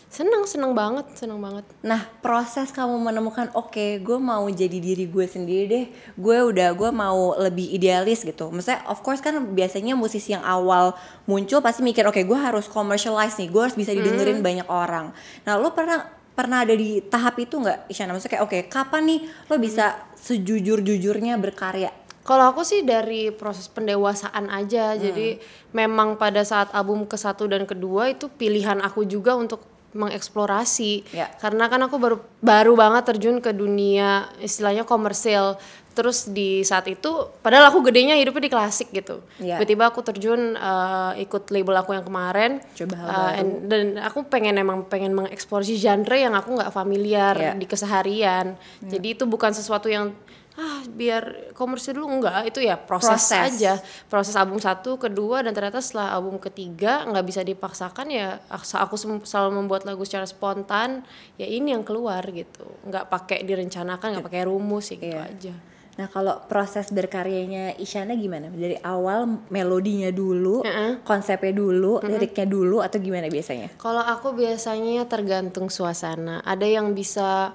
seneng 0.08 0.48
seneng 0.48 0.72
banget, 0.72 1.04
seneng 1.12 1.36
banget. 1.36 1.68
Nah, 1.84 2.08
proses 2.24 2.72
kamu 2.72 2.96
menemukan 2.96 3.52
oke, 3.52 4.00
gue 4.00 4.18
mau 4.18 4.48
jadi 4.48 4.80
diri 4.80 5.04
gue 5.04 5.28
sendiri 5.28 5.64
deh. 5.68 5.86
Gue 6.16 6.40
udah 6.40 6.72
gue 6.72 6.90
mau 6.90 7.36
lebih 7.36 7.68
idealis 7.76 8.24
gitu. 8.24 8.48
Maksudnya 8.48 8.88
of 8.88 9.04
course 9.04 9.20
kan 9.20 9.36
biasanya 9.52 9.92
musisi 9.92 10.32
yang 10.32 10.42
awal 10.42 10.96
muncul 11.28 11.60
pasti 11.60 11.84
mikir 11.84 12.08
oke, 12.08 12.24
gue 12.24 12.38
harus 12.40 12.64
commercialize 12.66 13.36
nih. 13.36 13.52
Gue 13.52 13.68
harus 13.68 13.76
bisa 13.76 13.92
didengerin 13.92 14.40
banyak 14.40 14.68
orang. 14.72 15.12
Nah, 15.44 15.60
lo 15.60 15.76
pernah 15.76 16.08
pernah 16.32 16.64
ada 16.64 16.72
di 16.72 17.04
tahap 17.04 17.36
itu 17.36 17.60
nggak 17.60 17.92
Isyana? 17.92 18.16
Maksudnya 18.16 18.32
kayak 18.40 18.44
oke, 18.48 18.58
kapan 18.72 19.02
nih 19.04 19.20
lo 19.52 19.60
bisa 19.60 20.08
sejujur-jujurnya 20.16 21.36
berkarya? 21.36 21.92
Kalau 22.24 22.52
aku 22.52 22.60
sih 22.60 22.84
dari 22.84 23.32
proses 23.32 23.72
pendewasaan 23.72 24.52
aja, 24.52 24.92
jadi 25.00 25.40
memang 25.72 26.20
pada 26.20 26.44
saat 26.44 26.68
album 26.76 27.08
ke 27.08 27.16
satu 27.16 27.48
dan 27.48 27.64
kedua 27.64 28.12
itu 28.12 28.28
pilihan 28.28 28.84
aku 28.84 29.08
juga 29.08 29.32
untuk 29.32 29.64
mengeksplorasi. 29.98 31.10
Ya. 31.10 31.26
Karena 31.36 31.66
kan 31.66 31.82
aku 31.82 31.98
baru 31.98 32.16
baru 32.38 32.72
banget 32.72 33.02
terjun 33.04 33.42
ke 33.42 33.50
dunia 33.50 34.30
istilahnya 34.38 34.82
komersil. 34.82 35.58
Terus 35.92 36.30
di 36.30 36.62
saat 36.62 36.86
itu, 36.86 37.10
padahal 37.42 37.74
aku 37.74 37.82
gedenya 37.82 38.14
hidupnya 38.14 38.46
di 38.46 38.52
klasik 38.54 38.94
gitu. 38.94 39.18
Ya. 39.42 39.58
Tiba-tiba 39.58 39.90
aku 39.90 39.98
terjun 40.00 40.54
eh, 40.54 41.26
ikut 41.26 41.50
label 41.50 41.74
aku 41.74 41.90
yang 41.90 42.06
kemarin. 42.06 42.62
Coba 42.72 42.94
hal 42.96 43.10
baru. 43.10 43.34
and- 43.34 43.58
dan 43.66 43.82
aku 43.98 44.22
pengen 44.24 44.54
emang 44.56 44.86
pengen 44.86 45.10
mengeksplorasi 45.12 45.74
genre 45.74 46.14
yang 46.14 46.38
aku 46.38 46.54
nggak 46.54 46.70
familiar 46.70 47.34
Ya. 47.34 47.52
di 47.52 47.66
keseharian. 47.66 48.54
Jadi 48.78 49.18
itu 49.18 49.26
bukan 49.26 49.50
sesuatu 49.50 49.90
yang 49.90 50.14
ah 50.58 50.82
biar 50.90 51.54
komersil 51.54 51.94
dulu 51.94 52.18
enggak 52.18 52.50
itu 52.50 52.58
ya 52.58 52.74
proses, 52.74 53.30
Proses. 53.30 53.62
aja 53.62 53.78
proses 54.10 54.34
album 54.34 54.58
satu 54.58 54.98
kedua 54.98 55.46
dan 55.46 55.54
ternyata 55.54 55.78
setelah 55.78 56.18
album 56.18 56.42
ketiga 56.42 57.06
nggak 57.06 57.22
bisa 57.22 57.46
dipaksakan 57.46 58.10
ya 58.10 58.42
aku 58.50 58.98
selalu 59.22 59.54
membuat 59.54 59.86
lagu 59.86 60.02
secara 60.02 60.26
spontan 60.26 61.06
ya 61.38 61.46
ini 61.46 61.70
yang 61.70 61.86
keluar 61.86 62.26
gitu 62.34 62.66
nggak 62.90 63.06
pakai 63.06 63.46
direncanakan 63.46 64.18
nggak 64.18 64.26
pakai 64.26 64.42
rumus 64.50 64.90
ya 64.90 64.98
gitu 64.98 65.14
Iya. 65.14 65.30
aja 65.30 65.54
Nah 65.98 66.06
kalau 66.06 66.46
proses 66.46 66.94
berkaryanya 66.94 67.74
Isyana 67.74 68.14
gimana? 68.14 68.46
Dari 68.54 68.78
awal 68.86 69.26
melodinya 69.50 70.14
dulu, 70.14 70.62
konsepnya 71.02 71.50
dulu, 71.50 71.98
liriknya 72.06 72.46
dulu, 72.46 72.78
atau 72.78 73.02
gimana 73.02 73.26
biasanya? 73.26 73.74
Kalau 73.74 74.06
aku 74.06 74.30
biasanya 74.30 75.10
tergantung 75.10 75.66
suasana. 75.66 76.38
Ada 76.46 76.70
yang 76.70 76.94
bisa 76.94 77.50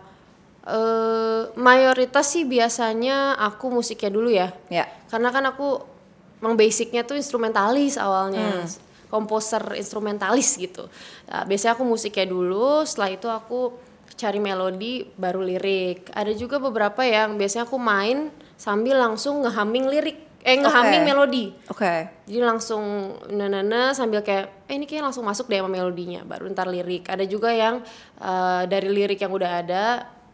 eh 0.64 1.42
mayoritas 1.60 2.32
sih 2.32 2.48
biasanya 2.48 3.36
aku 3.36 3.68
musiknya 3.68 4.12
dulu 4.12 4.30
ya. 4.32 4.56
Ya. 4.72 4.88
Karena 5.12 5.30
kan 5.30 5.44
aku 5.44 5.84
emang 6.40 6.56
basicnya 6.56 7.04
tuh 7.04 7.20
instrumentalis 7.20 8.00
awalnya. 8.00 8.64
Komposer 9.14 9.78
instrumentalis 9.78 10.58
gitu. 10.58 10.90
Nah, 11.30 11.46
biasanya 11.46 11.78
aku 11.78 11.86
musiknya 11.86 12.26
dulu, 12.26 12.82
setelah 12.82 13.14
itu 13.14 13.30
aku 13.30 13.78
cari 14.18 14.42
melodi 14.42 15.06
baru 15.14 15.46
lirik. 15.46 16.10
Ada 16.14 16.34
juga 16.34 16.58
beberapa 16.58 17.06
yang 17.06 17.38
biasanya 17.38 17.70
aku 17.70 17.78
main 17.78 18.34
sambil 18.58 18.98
langsung 18.98 19.46
ngehumming 19.46 19.86
lirik. 19.86 20.18
Eh 20.44 20.60
ngehumming 20.60 21.06
Oke. 21.06 21.10
melodi. 21.14 21.46
Oke. 21.72 21.94
Jadi 22.26 22.42
langsung 22.42 23.16
nana 23.32 23.94
sambil 23.96 24.26
kayak 24.26 24.66
eh 24.68 24.76
ini 24.76 24.84
kayaknya 24.90 25.14
langsung 25.14 25.24
masuk 25.24 25.48
deh 25.48 25.62
sama 25.62 25.72
melodinya 25.72 26.26
baru 26.26 26.52
ntar 26.52 26.68
lirik. 26.68 27.08
Ada 27.08 27.24
juga 27.30 27.54
yang 27.54 27.86
eh, 28.18 28.64
dari 28.66 28.90
lirik 28.92 29.22
yang 29.22 29.32
udah 29.32 29.52
ada 29.64 29.84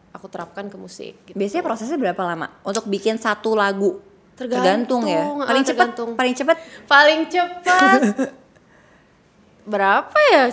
aku 0.09 0.25
terapkan 0.27 0.67
ke 0.67 0.75
musik 0.75 1.13
gitu. 1.25 1.35
Biasanya 1.37 1.61
prosesnya 1.61 1.97
berapa 1.97 2.21
lama 2.23 2.49
untuk 2.61 2.85
bikin 2.85 3.15
satu 3.15 3.53
lagu? 3.53 4.01
Tergantung, 4.33 5.03
ya. 5.03 5.27
ah, 5.27 5.51
Paling 5.51 5.63
cepat, 5.63 5.87
tergantung. 5.91 6.09
paling 6.15 6.31
cepat 6.33 6.57
Paling 6.87 7.21
cepat 7.27 7.99
berapa 9.73 10.19
ya? 10.31 10.45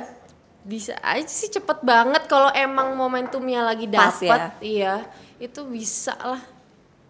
Bisa 0.67 0.99
aja 0.99 1.31
sih 1.31 1.47
cepet 1.47 1.79
banget 1.81 2.27
kalau 2.27 2.51
emang 2.51 2.99
momentumnya 2.99 3.63
lagi 3.63 3.87
Pas 3.87 4.19
dapet. 4.19 4.27
ya? 4.27 4.51
Iya, 4.59 4.95
itu 5.39 5.61
bisa 5.63 6.19
lah. 6.19 6.43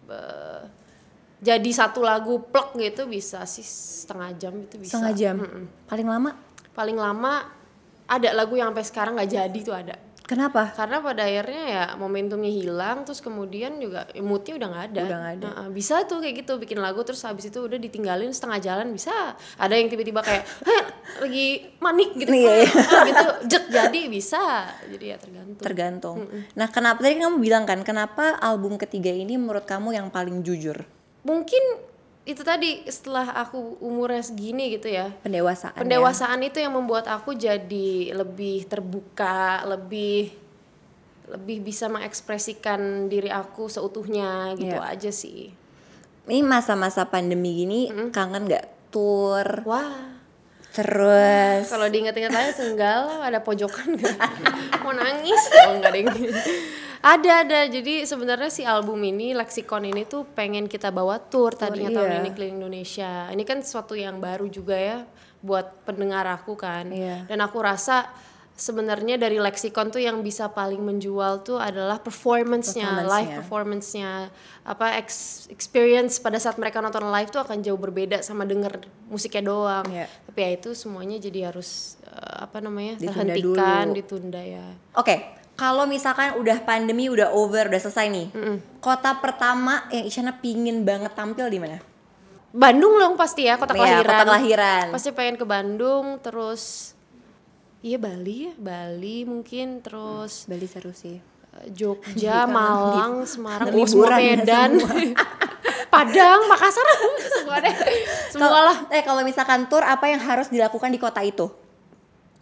Eh, 0.07 0.61
jadi 1.41 1.69
satu 1.73 2.05
lagu 2.05 2.45
plek 2.45 2.77
gitu 2.77 3.09
bisa 3.09 3.41
sih 3.43 3.65
setengah 3.65 4.29
jam 4.37 4.53
itu 4.57 4.77
bisa. 4.77 4.97
setengah 4.97 5.13
jam. 5.13 5.35
Mm-mm. 5.41 5.63
Paling 5.89 6.07
lama? 6.07 6.31
paling 6.77 6.93
lama 6.93 7.41
ada 8.05 8.37
lagu 8.37 8.53
yang 8.53 8.69
sampai 8.69 8.85
sekarang 8.85 9.13
nggak 9.17 9.33
jadi 9.33 9.59
tuh 9.65 9.73
ada 9.73 9.97
Kenapa? 10.27 10.75
karena 10.75 10.99
pada 10.99 11.23
akhirnya 11.23 11.63
ya 11.71 11.85
momentumnya 11.95 12.51
hilang 12.51 13.07
terus 13.07 13.23
kemudian 13.23 13.79
juga 13.79 14.03
ya 14.11 14.19
moodnya 14.19 14.59
udah 14.59 14.67
nggak 14.67 14.85
ada 14.91 15.01
Udah 15.07 15.17
nggak 15.23 15.35
ada. 15.39 15.47
Nah, 15.47 15.67
bisa 15.71 16.03
tuh 16.03 16.19
kayak 16.19 16.43
gitu 16.43 16.59
bikin 16.59 16.83
lagu 16.83 16.99
terus 17.07 17.23
habis 17.23 17.47
itu 17.47 17.63
udah 17.63 17.79
ditinggalin 17.79 18.35
setengah 18.35 18.59
jalan 18.59 18.91
bisa 18.91 19.39
ada 19.55 19.73
yang 19.73 19.87
tiba-tiba 19.87 20.19
kayak 20.19 20.43
"Heh, 20.67 20.83
lagi 21.23 21.47
manik 21.79 22.11
gitu 22.19 22.27
Iya, 22.35 22.53
iya. 22.67 22.71
ah, 22.91 23.03
gitu 23.07 23.27
jek 23.47 23.63
jadi 23.71 24.01
bisa 24.11 24.43
jadi 24.91 25.05
ya 25.15 25.17
tergantung 25.17 25.63
Tergantung. 25.63 26.17
Nah, 26.59 26.67
kenapa 26.67 26.99
tadi 27.07 27.23
kamu 27.23 27.39
bilang 27.39 27.63
kan, 27.63 27.79
kenapa 27.87 28.35
album 28.43 28.75
ketiga 28.75 29.09
ini 29.09 29.39
menurut 29.39 29.63
kamu 29.63 29.95
yang 29.95 30.11
paling 30.11 30.43
jujur? 30.43 30.83
mungkin 31.27 31.63
itu 32.27 32.43
tadi 32.43 32.83
setelah 32.85 33.31
aku 33.39 33.79
umurnya 33.79 34.19
segini 34.19 34.67
gitu 34.69 34.87
ya 34.87 35.15
Pendewasaan. 35.17 35.71
ya? 35.71 35.79
pendewasaan 35.79 36.41
itu 36.41 36.59
yang 36.59 36.75
membuat 36.75 37.07
aku 37.07 37.31
jadi 37.31 38.11
lebih 38.11 38.67
terbuka 38.67 39.63
lebih 39.63 40.35
lebih 41.27 41.57
bisa 41.61 41.87
mengekspresikan 41.87 43.07
diri 43.07 43.27
aku 43.27 43.67
seutuhnya 43.67 44.51
gitu 44.53 44.75
Iya. 44.75 44.91
aja 44.91 45.11
sih 45.11 45.51
Ini 46.23 46.43
masa-masa 46.43 47.07
pandemi 47.07 47.55
gini 47.57 47.79
kangen 48.11 48.43
nggak 48.45 48.91
tour? 48.91 49.63
wah 49.63 50.19
Terus 50.69 51.65
kalau 51.65 51.87
diingat-ingat 51.87 52.29
aja 52.29 52.51
senggal 52.53 53.23
ada 53.23 53.39
pojokan 53.39 53.97
nggak 53.97 54.19
mau 54.83 54.91
nangis 54.91 55.41
oh 55.63 55.73
enggak 55.73 55.91
deng 55.91 56.07
ada 57.07 57.31
ada 57.41 57.59
jadi 57.67 58.03
sebenarnya 58.03 58.49
si 58.49 58.63
album 58.65 58.99
ini 59.01 59.31
leksikon 59.31 59.85
ini 59.85 60.03
tuh 60.03 60.27
pengen 60.27 60.67
kita 60.67 60.91
bawa 60.91 61.15
tour 61.23 61.53
tadinya 61.53 61.87
tahun 61.93 62.11
iya. 62.11 62.19
ini 62.19 62.29
keliling 62.29 62.57
Indonesia 62.59 63.11
ini 63.29 63.43
kan 63.43 63.63
sesuatu 63.63 63.95
yang 63.95 64.19
baru 64.19 64.45
juga 64.49 64.75
ya 64.75 64.97
buat 65.39 65.85
pendengar 65.85 66.27
aku 66.27 66.57
kan 66.57 66.89
Iya. 66.89 67.23
dan 67.25 67.39
aku 67.39 67.61
rasa 67.61 68.09
sebenarnya 68.57 69.15
dari 69.15 69.37
leksikon 69.37 69.87
tuh 69.87 70.01
yang 70.01 70.17
bisa 70.19 70.49
paling 70.49 70.81
menjual 70.81 71.45
tuh 71.45 71.61
adalah 71.61 72.01
performance-nya, 72.01 73.05
live 73.05 73.37
Performance-nya. 73.37 74.33
apa 74.65 74.97
ex- 74.97 75.45
experience 75.47 76.17
pada 76.17 76.41
saat 76.41 76.57
mereka 76.57 76.81
nonton 76.81 77.05
live 77.05 77.29
tuh 77.29 77.37
akan 77.37 77.61
jauh 77.61 77.77
berbeda 77.77 78.19
sama 78.19 78.43
denger 78.43 78.81
musiknya 79.07 79.45
doang 79.45 79.85
Iya. 79.85 80.09
tapi 80.25 80.39
ya 80.41 80.49
itu 80.57 80.69
semuanya 80.73 81.21
jadi 81.21 81.53
harus 81.53 82.01
eh, 82.03 82.17
apa 82.41 82.57
namanya 82.57 82.97
Ditunda 82.97 83.13
terhentikan 83.13 83.85
dulu. 83.85 83.95
ditunda 83.95 84.41
ya 84.41 84.65
Oke, 84.97 85.36
kalau 85.57 85.89
misalkan 85.89 86.37
udah 86.37 86.61
pandemi 86.61 87.09
udah 87.09 87.33
over, 87.33 87.65
udah 87.65 87.81
selesai 87.81 88.07
nih. 88.07 88.27
Kota 88.77 89.17
pertama 89.17 89.89
yang 89.89 90.05
Isyana 90.05 90.37
pingin 90.37 90.85
banget 90.85 91.17
tampil 91.17 91.49
di 91.49 91.57
mana? 91.57 91.81
Bandung 92.53 92.95
dong 92.95 93.19
pasti 93.19 93.45
ya 93.45 93.59
kota 93.59 93.75
Iya, 93.75 94.01
kelahiran 94.01 94.07
kota 94.07 94.25
kelahiran. 94.25 94.85
pasti 94.95 95.09
pengen 95.11 95.35
ke 95.35 95.45
Bandung 95.45 96.05
terus 96.23 96.93
iya 97.83 97.99
Bali 97.99 98.49
ya 98.49 98.53
Bali 98.55 99.27
mungkin 99.27 99.83
terus 99.83 100.47
Bali 100.47 100.65
seru 100.65 100.95
sih. 100.95 101.19
Jogja 101.69 102.45
Malang 102.45 103.25
Semarang 103.25 103.73
oh, 103.73 103.85
semua 103.85 104.21
ya 104.21 104.37
Medan 104.37 104.77
Padang 105.93 106.45
Makassar 106.45 106.85
semua 107.41 107.57
deh 107.59 107.75
semua 108.29 108.49
lah 108.61 108.77
Eh 108.89 109.01
kalau 109.01 109.25
misalkan 109.25 109.65
tour 109.65 109.81
apa 109.81 110.05
yang 110.05 110.21
harus 110.21 110.47
dilakukan 110.47 110.89
di 110.89 111.01
kota 111.01 111.19
itu? 111.21 111.49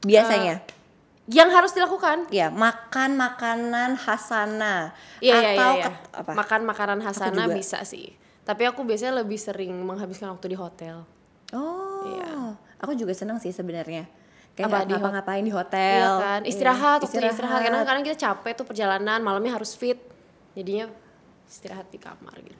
Biasanya. 0.03 0.61
Yang 1.25 1.49
harus 1.49 1.73
dilakukan 1.73 2.29
ya, 2.29 2.47
makan 2.49 3.17
makanan 3.17 3.97
khas 3.97 4.29
sana 4.29 4.93
Iya 5.17 5.57
atau 5.57 5.71
iya. 5.73 5.85
ke- 5.89 6.09
apa? 6.13 6.31
Makan 6.33 6.61
makanan 6.63 6.99
khasana 7.01 7.43
juga. 7.45 7.55
bisa 7.55 7.79
sih. 7.81 8.13
Tapi 8.45 8.61
aku 8.63 8.85
biasanya 8.85 9.19
lebih 9.19 9.35
sering 9.35 9.73
menghabiskan 9.73 10.29
waktu 10.29 10.53
di 10.53 10.57
hotel. 10.57 11.01
Oh. 11.49 12.05
Iya. 12.05 12.53
Aku 12.77 12.93
juga 12.93 13.09
senang 13.11 13.41
sih 13.41 13.49
sebenarnya. 13.49 14.05
Kayak 14.53 14.69
Apa, 14.69 14.77
hot- 14.77 14.87
ngapa-ngapain 14.87 15.41
di 15.41 15.49
hotel. 15.49 15.99
Iya 15.99 16.21
kan? 16.21 16.41
Istirahat, 16.45 16.99
Iya, 17.01 17.05
waktu 17.09 17.17
istirahat. 17.27 17.59
Karena 17.59 17.79
kadang 17.81 18.03
kita 18.03 18.17
capek 18.21 18.51
tuh 18.53 18.65
perjalanan, 18.65 19.19
malamnya 19.19 19.51
harus 19.51 19.73
fit. 19.73 19.97
Jadinya 20.53 20.87
istirahat 21.43 21.89
di 21.89 21.97
kamar 21.97 22.37
gitu. 22.39 22.57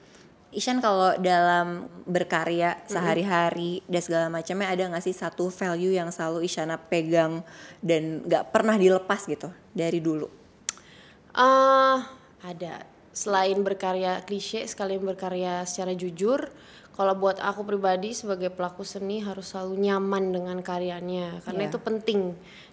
Ishan 0.56 0.80
kalau 0.80 1.12
dalam 1.20 1.84
berkarya 2.08 2.80
sehari-hari 2.88 3.84
dan 3.84 4.00
segala 4.00 4.26
macamnya 4.32 4.72
ada 4.72 4.88
nggak 4.88 5.04
sih 5.04 5.12
satu 5.12 5.52
value 5.52 5.92
yang 5.92 6.08
selalu 6.08 6.48
Isyana 6.48 6.80
pegang 6.80 7.44
dan 7.84 8.24
nggak 8.24 8.56
pernah 8.56 8.80
dilepas 8.80 9.28
gitu 9.28 9.52
dari 9.76 10.00
dulu? 10.00 10.26
eh 11.36 11.98
ada. 12.40 12.74
Selain 13.12 13.56
berkarya 13.60 14.20
klise, 14.24 14.64
sekalian 14.68 15.00
berkarya 15.00 15.64
secara 15.64 15.96
jujur, 15.96 16.52
kalau 16.92 17.12
buat 17.16 17.40
aku 17.40 17.64
pribadi 17.64 18.12
sebagai 18.12 18.52
pelaku 18.52 18.84
seni 18.84 19.24
harus 19.24 19.52
selalu 19.52 19.76
nyaman 19.88 20.32
dengan 20.32 20.56
karyanya 20.60 21.40
karena 21.44 21.64
Iya. 21.64 21.70
itu 21.72 21.78
penting. 21.80 22.20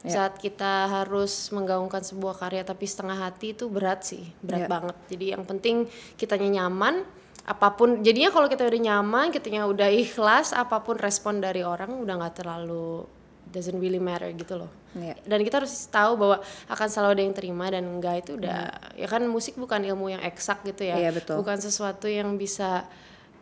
Saat 0.03 0.39
kita 0.39 0.87
harus 0.87 1.47
menggaungkan 1.51 2.03
sebuah 2.03 2.39
karya 2.39 2.63
tapi 2.63 2.83
setengah 2.87 3.19
hati 3.23 3.55
itu 3.55 3.67
berat 3.71 4.03
sih, 4.03 4.31
berat 4.43 4.67
Iya. 4.67 4.71
banget. 4.71 4.95
Jadi 5.15 5.25
yang 5.31 5.43
penting 5.43 5.75
kitanya 6.19 6.63
nyaman, 6.63 7.03
apa 7.43 7.75
pun 7.75 7.99
jadinya 7.99 8.31
kalau 8.31 8.47
kita 8.47 8.63
udah 8.63 8.81
nyaman, 8.81 9.27
kitanya 9.27 9.67
udah 9.67 9.91
ikhlas, 9.91 10.55
apa 10.55 10.79
pun 10.79 10.95
respon 10.95 11.43
dari 11.43 11.59
orang 11.59 11.91
udah 11.91 12.15
nggak 12.15 12.35
terlalu 12.39 13.03
doesn't 13.51 13.77
really 13.77 13.99
matter 14.01 14.31
gitu 14.33 14.57
loh 14.57 14.71
Iya. 14.93 15.17
dan 15.25 15.41
kita 15.41 15.57
harus 15.61 15.89
tahu 15.89 16.21
bahwa 16.21 16.37
akan 16.69 16.85
selalu 16.89 17.09
ada 17.17 17.23
yang 17.25 17.33
terima 17.33 17.65
dan 17.73 17.81
enggak 17.85 18.21
itu 18.25 18.37
udah 18.37 18.93
ya 18.93 19.09
kan 19.09 19.25
musik 19.25 19.57
bukan 19.57 19.81
ilmu 19.81 20.13
yang 20.13 20.21
eksak 20.21 20.61
gitu 20.69 20.85
ya 20.85 21.01
Iya, 21.01 21.09
betul. 21.09 21.41
bukan 21.41 21.57
sesuatu 21.57 22.05
yang 22.05 22.37
bisa 22.37 22.85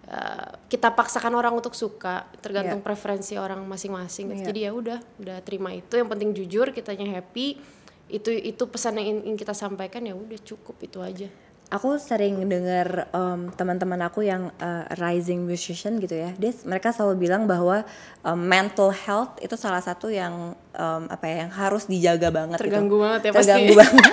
uh, 0.08 0.48
kita 0.72 0.96
paksakan 0.96 1.36
orang 1.36 1.52
untuk 1.52 1.76
suka 1.76 2.24
tergantung 2.40 2.80
preferensi 2.80 3.36
orang 3.36 3.60
masing-masing 3.68 4.32
gitu. 4.32 4.42
Iya. 4.44 4.48
jadi 4.48 4.60
ya 4.64 4.72
udah 4.72 5.00
udah 5.20 5.38
terima 5.44 5.76
itu 5.76 5.92
yang 6.00 6.08
penting 6.08 6.32
jujur 6.32 6.72
kitanya 6.72 7.20
happy 7.20 7.60
itu 8.08 8.32
itu 8.32 8.64
pesan 8.68 9.00
yang 9.00 9.08
ingin 9.24 9.36
kita 9.36 9.52
sampaikan 9.52 10.04
ya 10.08 10.16
udah 10.16 10.40
cukup 10.44 10.76
itu 10.84 11.04
aja 11.04 11.28
Aku 11.72 11.96
sering 11.96 12.36
dengar 12.46 13.08
em, 13.10 13.48
teman-teman 13.50 13.96
aku 14.02 14.22
yang 14.22 14.52
eh, 14.54 14.84
rising 14.96 15.42
musician 15.42 15.98
gitu 15.98 16.14
ya, 16.14 16.36
dia 16.36 16.52
mereka 16.64 16.92
selalu 16.92 17.16
bilang 17.22 17.48
bahwa 17.48 17.88
em, 18.22 18.36
mental 18.38 18.92
health 18.92 19.40
itu 19.40 19.56
salah 19.56 19.80
satu 19.80 20.08
yang 20.08 20.52
em, 20.70 21.04
apa 21.08 21.24
ya, 21.26 21.36
yang 21.42 21.52
harus 21.52 21.88
dijaga 21.88 22.28
banget. 22.28 22.60
gitu. 22.60 22.68
Terganggu 22.68 22.98
banget 23.00 23.22
ya 23.24 23.32
pasti. 23.32 23.48
Terganggu 23.48 23.74
banget. 23.74 24.04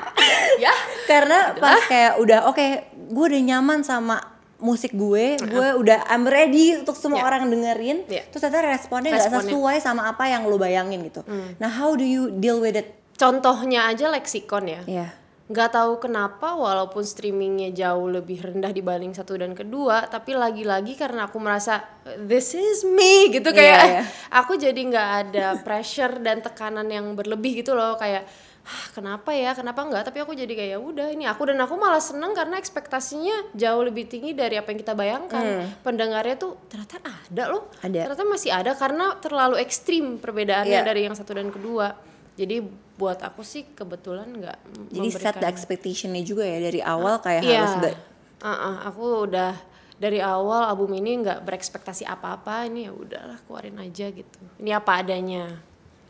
ya 0.64 0.74
Karena 1.04 1.38
pas 1.54 1.80
kayak 1.82 2.12
udah 2.18 2.38
oke, 2.46 2.66
gue 3.08 3.24
udah 3.26 3.42
nyaman 3.46 3.80
sama 3.80 4.20
musik 4.58 4.90
gue, 4.92 5.38
gue 5.38 5.68
udah 5.76 6.10
I'm 6.10 6.26
ready 6.26 6.76
untuk 6.76 6.92
semua 6.92 7.22
Ya. 7.22 7.24
orang 7.24 7.48
dengerin. 7.48 8.04
Ya. 8.04 8.26
Terus 8.28 8.42
ternyata 8.42 8.68
responnya 8.68 9.14
nggak 9.14 9.32
sesuai 9.40 9.76
sama 9.78 10.10
apa 10.10 10.26
yang 10.26 10.44
lo 10.44 10.58
bayangin 10.58 11.00
gitu. 11.06 11.22
Nah, 11.56 11.70
how 11.70 11.94
do 11.94 12.04
you 12.04 12.28
deal 12.28 12.60
with 12.60 12.76
it? 12.76 12.92
contohnya 13.18 13.90
aja 13.90 14.06
leksikon 14.08 14.70
ya 14.70 14.80
Ya. 14.86 15.06
Nggak 15.48 15.70
tahu 15.72 15.92
kenapa 15.98 16.52
walaupun 16.52 17.00
streamingnya 17.00 17.72
jauh 17.72 18.04
lebih 18.06 18.44
rendah 18.44 18.68
dibanding 18.68 19.10
satu 19.10 19.32
dan 19.34 19.52
kedua 19.52 20.04
tapi 20.04 20.36
lagi-lagi 20.36 20.92
karena 20.92 21.24
aku 21.24 21.36
merasa 21.38 21.80
this 22.20 22.52
is 22.52 22.84
me 22.84 23.32
gitu 23.32 23.48
kayak 23.50 23.80
Iya, 23.80 23.90
iya. 23.90 24.02
aku 24.40 24.56
jadi 24.56 24.76
nggak 24.76 25.08
ada 25.24 25.46
pressure 25.58 26.20
dan 26.20 26.38
tekanan 26.38 26.84
yang 26.86 27.08
berlebih 27.12 27.58
gitu 27.58 27.72
loh 27.72 27.96
kayak 27.96 28.28
"Hah, 28.60 28.92
kenapa 28.92 29.32
ya 29.32 29.56
kenapa 29.56 29.80
nggak 29.80 30.04
tapi 30.04 30.20
aku 30.20 30.36
jadi 30.36 30.52
kayak 30.52 30.70
"Ya 30.76 30.78
udah 30.78 31.08
ini 31.08 31.24
aku 31.24 31.48
dan 31.48 31.56
aku 31.58 31.74
malah 31.74 31.98
seneng 31.98 32.36
karena 32.36 32.60
ekspektasinya 32.60 33.56
jauh 33.56 33.80
lebih 33.80 34.04
tinggi 34.04 34.36
dari 34.36 34.60
apa 34.60 34.68
yang 34.68 34.78
kita 34.78 34.92
bayangkan 34.92 35.44
pendengarnya 35.80 36.36
tuh 36.36 36.60
ternyata 36.68 37.00
ada 37.00 37.44
loh. 37.48 37.72
Ada. 37.80 38.04
ternyata 38.04 38.24
masih 38.28 38.52
ada 38.52 38.76
karena 38.76 39.16
terlalu 39.16 39.56
ekstrim 39.58 40.20
perbedaannya 40.20 40.76
Iya. 40.76 40.84
dari 40.84 41.08
yang 41.08 41.16
satu 41.16 41.32
dan 41.32 41.48
kedua 41.48 41.96
jadi 42.38 42.62
buat 42.94 43.18
aku 43.18 43.42
sih 43.42 43.66
kebetulan 43.68 44.30
nggak 44.30 44.58
Jadi 44.88 45.08
set 45.10 45.36
the 45.36 45.46
expectationnya 45.46 46.22
juga 46.22 46.42
ya 46.42 46.62
dari 46.62 46.78
awal 46.78 47.18
kayak 47.18 47.42
Iya. 47.42 47.58
harus 47.58 47.74
be- 47.82 48.00
Uh-uh, 48.38 48.86
aku 48.86 49.26
udah 49.26 49.50
dari 49.98 50.22
awal 50.22 50.62
album 50.64 50.94
ini 50.94 51.18
nggak 51.18 51.42
berekspektasi 51.42 52.06
apa-apa 52.06 52.64
ini 52.64 52.86
ya 52.86 52.94
udahlah 52.94 53.34
keluarin 53.42 53.74
aja 53.76 54.06
gitu 54.08 54.38
ini 54.56 54.70
apa 54.70 55.02
adanya 55.02 55.58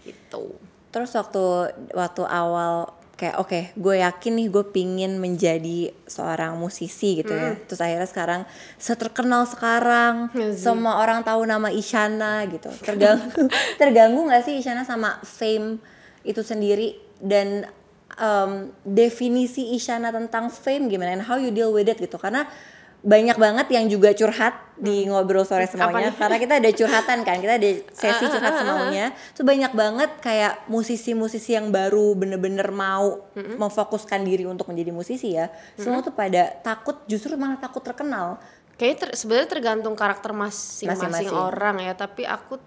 gitu 0.05 0.53
Terus 0.89 1.13
waktu 1.13 1.45
waktu 1.93 2.23
awal 2.25 2.93
kayak 3.15 3.37
oke 3.37 3.61
gue 3.75 3.95
yakin 3.99 4.33
nih 4.37 4.49
gue 4.49 4.65
pingin 4.69 5.17
menjadi 5.17 5.93
seorang 6.05 6.55
musisi 6.55 7.19
gitu 7.19 7.29
ya. 7.29 7.61
Terus 7.61 7.77
akhirnya 7.79 8.07
sekarang 8.07 8.41
seterkenal 8.77 9.45
sekarang 9.45 10.33
Iya 10.33 10.53
semua 10.55 10.97
orang 10.97 11.21
tahu 11.21 11.45
nama 11.45 11.69
Isyana 11.69 12.47
gitu. 12.47 12.73
Terganggu 12.79 13.29
terganggu 13.81 14.21
nggak 14.23 14.43
sih 14.43 14.55
Isyana 14.57 14.81
sama 14.83 15.21
fame 15.21 15.77
itu 16.29 16.45
sendiri 16.45 17.01
dan 17.19 17.65
em, 18.15 18.51
definisi 18.85 19.73
Isyana 19.75 20.13
tentang 20.13 20.53
fame 20.53 20.87
gimana 20.87 21.17
and 21.17 21.25
how 21.25 21.41
you 21.41 21.49
deal 21.49 21.73
with 21.73 21.89
it 21.89 21.97
gitu. 21.97 22.21
Karena 22.21 22.45
banyak 22.99 23.39
banget 23.39 23.71
yang 23.71 23.87
juga 23.87 24.11
curhat 24.11 24.59
di 24.75 25.07
ngobrol 25.07 25.47
sore 25.47 25.71
semuanya 25.71 26.11
karena 26.19 26.35
kita 26.35 26.59
ada 26.59 26.71
curhatan 26.75 27.23
kan 27.23 27.39
kita 27.39 27.55
ada 27.55 27.71
sesi 27.95 28.27
curhat 28.27 28.55
semaunya. 28.59 29.07
Tuh 29.39 29.47
banyak 29.47 29.71
banget 29.71 30.11
kayak 30.19 30.67
musisi-musisi 30.67 31.55
yang 31.55 31.71
baru 31.71 32.19
bener-bener 32.19 32.67
mau 32.75 33.23
memfokuskan 33.55 34.27
diri 34.27 34.51
untuk 34.51 34.67
menjadi 34.67 34.91
musisi 34.91 35.39
ya 35.39 35.47
semua 35.79 36.03
tuh 36.03 36.11
pada 36.11 36.51
takut 36.59 36.99
justru 37.07 37.39
malah 37.39 37.63
takut 37.63 37.87
terkenal. 37.87 38.43
Kayaknya 38.75 38.99
ter- 38.99 39.15
sebenarnya 39.15 39.49
tergantung 39.51 39.95
karakter 39.95 40.31
masing-masing 40.35 41.11
Masing-masing. 41.11 41.35
orang 41.35 41.77
ya 41.79 41.95
tapi 41.95 42.27
aku 42.27 42.59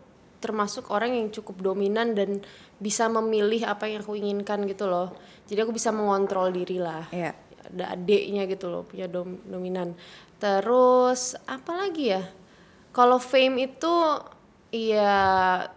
termasuk 0.42 0.90
orang 0.90 1.14
yang 1.14 1.30
cukup 1.30 1.62
dominan 1.62 2.18
dan 2.18 2.42
bisa 2.82 3.06
memilih 3.08 3.70
apa 3.70 3.86
yang 3.86 4.02
aku 4.02 4.18
inginkan 4.18 4.66
gitu 4.66 4.90
loh. 4.90 5.14
Jadi 5.46 5.62
aku 5.62 5.72
bisa 5.72 5.94
mengontrol 5.94 6.50
diri 6.50 6.82
lah. 6.82 7.06
Iya. 7.14 7.32
ada 7.62 7.94
adiknya 7.94 8.50
gitu 8.50 8.68
loh 8.74 8.84
punya 8.84 9.06
dom- 9.06 9.46
dominan. 9.46 9.94
Terus 10.42 11.38
apa 11.46 11.86
lagi 11.86 12.10
ya? 12.10 12.26
Kalau 12.92 13.22
fame 13.22 13.70
itu 13.72 13.94
iya 14.72 15.14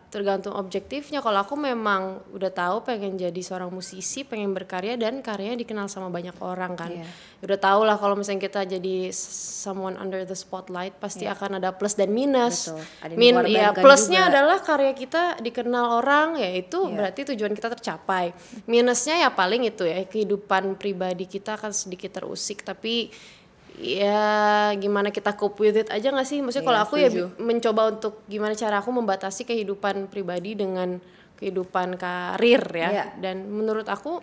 tergantung 0.07 0.55
objektifnya 0.55 1.19
kalau 1.19 1.43
aku 1.43 1.59
memang 1.59 2.23
udah 2.31 2.47
tahu 2.47 2.87
pengen 2.87 3.19
jadi 3.19 3.35
seorang 3.37 3.67
musisi 3.67 4.23
pengen 4.23 4.55
berkarya 4.55 4.95
dan 4.95 5.19
karyanya 5.19 5.59
dikenal 5.59 5.91
sama 5.91 6.07
banyak 6.07 6.39
orang 6.39 6.79
kan 6.79 6.95
Iya. 6.95 7.07
udah 7.43 7.59
tau 7.59 7.83
lah 7.83 7.99
kalau 7.99 8.15
misalnya 8.15 8.47
kita 8.47 8.63
jadi 8.65 9.11
someone 9.11 9.99
under 9.99 10.23
the 10.23 10.39
spotlight 10.39 10.95
pasti 10.97 11.27
akan 11.27 11.59
ada 11.59 11.75
plus 11.75 11.99
dan 11.99 12.15
minus 12.15 12.71
Betul. 12.71 12.87
Ada 13.03 13.13
min 13.13 13.35
ya 13.51 13.75
plusnya 13.75 14.23
juga. 14.23 14.31
adalah 14.31 14.59
karya 14.63 14.93
kita 14.95 15.23
dikenal 15.43 15.99
orang 15.99 16.39
ya 16.39 16.55
itu 16.55 16.79
Iya. 16.79 16.95
berarti 16.95 17.21
tujuan 17.35 17.53
kita 17.53 17.75
tercapai 17.75 18.31
minusnya 18.65 19.19
ya 19.19 19.35
paling 19.35 19.67
itu 19.67 19.83
ya 19.83 19.99
kehidupan 20.01 20.79
pribadi 20.79 21.27
kita 21.27 21.59
akan 21.59 21.75
sedikit 21.75 22.15
terusik 22.15 22.63
tapi 22.63 23.11
ya 23.77 24.23
gimana 24.75 25.09
kita 25.09 25.33
cope 25.33 25.59
with 25.61 25.77
it 25.77 25.89
aja 25.89 26.09
nggak 26.09 26.25
sih 26.25 26.39
maksudnya 26.39 26.63
Iya, 26.63 26.69
kalau 26.69 26.81
aku 26.81 26.95
ya 26.97 27.09
setuju. 27.09 27.25
bi- 27.29 27.43
mencoba 27.45 27.83
untuk 27.89 28.23
gimana 28.25 28.53
cara 28.53 28.79
aku 28.79 28.91
membatasi 28.91 29.43
kehidupan 29.45 30.07
pribadi 30.07 30.55
dengan 30.55 31.03
kehidupan 31.35 31.95
karir 31.95 32.63
ya 32.69 32.89
Iya. 32.93 33.05
dan 33.19 33.45
menurut 33.45 33.85
aku 33.85 34.23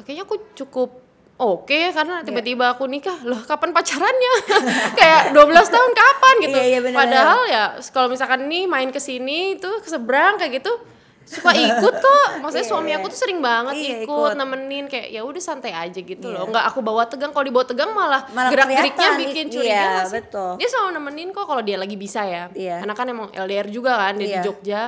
kayaknya 0.00 0.24
aku 0.24 0.36
cukup 0.54 0.90
oke 1.36 1.68
ya 1.68 1.90
karena 1.90 2.22
tiba-tiba 2.22 2.70
aku 2.70 2.86
nikah 2.86 3.18
loh 3.22 3.42
kapan 3.42 3.70
pacarannya 3.70 4.34
kayak 4.98 5.22
12 5.30 5.44
tahun 5.66 5.92
kapan 5.92 6.34
gitu 6.40 6.56
Iya, 6.56 6.66
iya, 6.66 6.78
benar-benar. 6.78 7.00
padahal 7.02 7.40
ya 7.46 7.62
kalau 7.88 8.08
misalkan 8.08 8.46
nih 8.46 8.64
main 8.64 8.88
ke 8.88 8.98
sini 8.98 9.56
tuh 9.56 9.80
ke 9.80 9.88
seberang 9.88 10.36
kayak 10.36 10.60
gitu 10.60 10.72
suka 11.22 11.52
ikut 11.52 11.94
kok 11.96 12.28
maksudnya 12.40 12.64
Iya, 12.64 12.72
suami 12.72 12.90
iya. 12.90 12.96
aku 12.98 13.06
tuh 13.06 13.18
sering 13.18 13.38
banget 13.38 13.74
Iya, 13.74 14.02
ikut, 14.02 14.08
ikut. 14.08 14.32
nemenin 14.34 14.84
kayak 14.86 15.08
ya 15.08 15.22
udah 15.22 15.38
santai 15.38 15.70
aja 15.70 15.94
gitu 15.96 16.26
Iya. 16.26 16.36
loh 16.36 16.44
nggak 16.48 16.64
aku 16.66 16.80
bawa 16.80 17.06
tegang 17.06 17.30
kalau 17.30 17.44
dibawa 17.44 17.62
tegang 17.62 17.90
malah, 17.90 18.26
Malah 18.28 18.50
gerak-geriknya 18.50 18.90
kelihatan, 18.90 19.22
bikin 19.22 19.46
curiga 19.48 19.70
iya, 19.70 19.82
nggak 19.92 20.06
sih? 20.06 20.14
betul. 20.18 20.50
dia 20.56 20.68
selalu 20.68 20.90
nemenin 20.92 21.28
kok 21.30 21.44
kalau 21.44 21.62
dia 21.62 21.76
lagi 21.76 21.94
bisa 21.94 22.20
ya 22.22 22.50
Iya. 22.50 22.82
karena 22.82 22.94
kan 22.94 23.06
emang 23.06 23.28
LDR 23.30 23.68
juga 23.68 23.92
kan 23.96 24.14
dia 24.14 24.26
Iya. 24.26 24.34
di 24.34 24.44
Jogja 24.44 24.80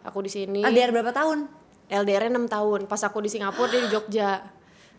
aku 0.00 0.18
di 0.20 0.30
sini 0.30 0.60
LDR 0.62 0.90
berapa 0.92 1.10
tahun 1.10 1.38
LDR 1.88 2.28
6 2.28 2.46
tahun 2.46 2.80
pas 2.84 3.00
aku 3.00 3.18
di 3.18 3.28
Singapura 3.28 3.66
dia 3.66 3.80
di 3.80 3.90
Jogja 3.90 4.30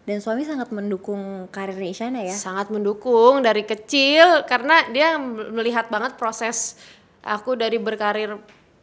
dan 0.02 0.18
suami 0.18 0.42
sangat 0.42 0.68
mendukung 0.70 1.48
karir 1.48 1.78
Isyana 1.78 2.20
ya 2.20 2.34
sangat 2.34 2.68
mendukung 2.68 3.40
dari 3.40 3.62
kecil 3.62 4.44
karena 4.44 4.84
dia 4.90 5.16
melihat 5.22 5.88
banget 5.88 6.18
proses 6.18 6.76
aku 7.22 7.54
dari 7.54 7.78
berkarir 7.78 8.36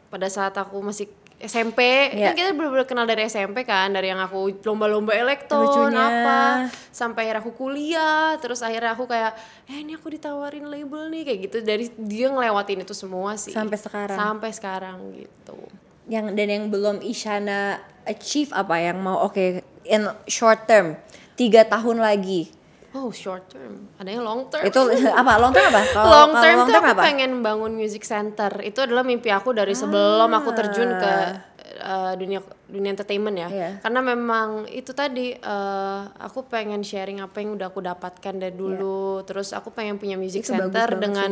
pada 0.07 0.31
saat 0.31 0.55
aku 0.55 0.79
masih 0.81 1.11
SMP 1.39 1.85
Iya. 2.11 2.33
kan 2.33 2.35
kita 2.35 2.51
bener-bener 2.51 2.85
kenal 2.85 3.05
dari 3.05 3.25
SMP 3.25 3.63
kan 3.63 3.91
dari 3.91 4.09
yang 4.09 4.17
aku 4.19 4.57
lomba-lomba 4.63 5.13
elektron 5.13 5.63
Lucunya. 5.63 6.01
apa 6.01 6.41
sampai 6.89 7.21
akhirnya 7.23 7.41
aku 7.41 7.53
kuliah 7.53 8.35
terus 8.37 8.61
akhirnya 8.61 8.93
aku 8.93 9.05
kayak 9.05 9.37
eh 9.67 9.79
ini 9.79 9.93
aku 9.93 10.09
ditawarin 10.09 10.65
label 10.65 11.07
nih 11.07 11.23
kayak 11.23 11.39
gitu 11.45 11.57
dari 11.61 11.87
dia 11.95 12.29
ngelewatin 12.29 12.81
itu 12.81 12.93
semua 12.93 13.37
sih 13.37 13.53
Sampai 13.53 13.77
sekarang. 13.77 14.17
sampai 14.17 14.51
sekarang 14.51 14.97
gitu 15.13 15.61
yang 16.07 16.33
dan 16.33 16.49
yang 16.49 16.65
belum 16.67 17.01
Isyana 17.01 17.79
achieve 18.03 18.49
apa 18.51 18.79
yang 18.79 18.97
mau 18.97 19.21
oke 19.23 19.61
in 19.85 20.03
short 20.25 20.65
term 20.65 20.97
tiga 21.35 21.63
tahun 21.63 22.01
lagi 22.01 22.49
oh 22.97 23.11
short 23.11 23.47
term. 23.49 23.93
Ada 23.97 24.09
yang 24.11 24.23
long 24.23 24.49
term. 24.49 24.63
Itu 24.63 24.81
apa 25.21 25.33
long 25.37 25.53
term 25.53 25.69
apa? 25.69 25.83
Kalau- 25.87 26.09
long 26.09 26.33
term 26.35 26.57
long 26.57 26.65
tuh 26.65 26.73
term 26.73 26.85
aku 26.85 26.95
apa? 26.95 27.03
pengen 27.05 27.33
bangun 27.41 27.73
music 27.73 28.03
center. 28.03 28.51
Itu 28.61 28.81
adalah 28.81 29.03
mimpi 29.03 29.29
aku 29.29 29.53
dari 29.53 29.73
sebelum 29.73 30.31
aku 30.31 30.51
terjun 30.53 30.91
ke 30.95 31.13
Ah. 31.77 32.11
uh, 32.11 32.13
dunia 32.15 32.41
dunia 32.67 32.91
entertainment 32.91 33.37
ya. 33.37 33.49
Iya. 33.49 33.71
karena 33.79 34.01
memang 34.03 34.49
itu 34.67 34.91
tadi 34.91 35.37
uh, 35.37 36.09
aku 36.17 36.49
pengen 36.49 36.81
sharing 36.81 37.21
apa 37.21 37.37
yang 37.39 37.55
udah 37.55 37.69
aku 37.69 37.81
dapatkan 37.81 38.35
dari 38.35 38.53
dulu. 38.53 39.21
Terus 39.23 39.53
aku 39.53 39.71
pengen 39.71 39.97
punya 39.97 40.17
music. 40.17 40.41
Itu 40.41 40.51
bagus 40.51 40.73
center 40.73 40.89
banget 40.91 41.03
dengan 41.05 41.31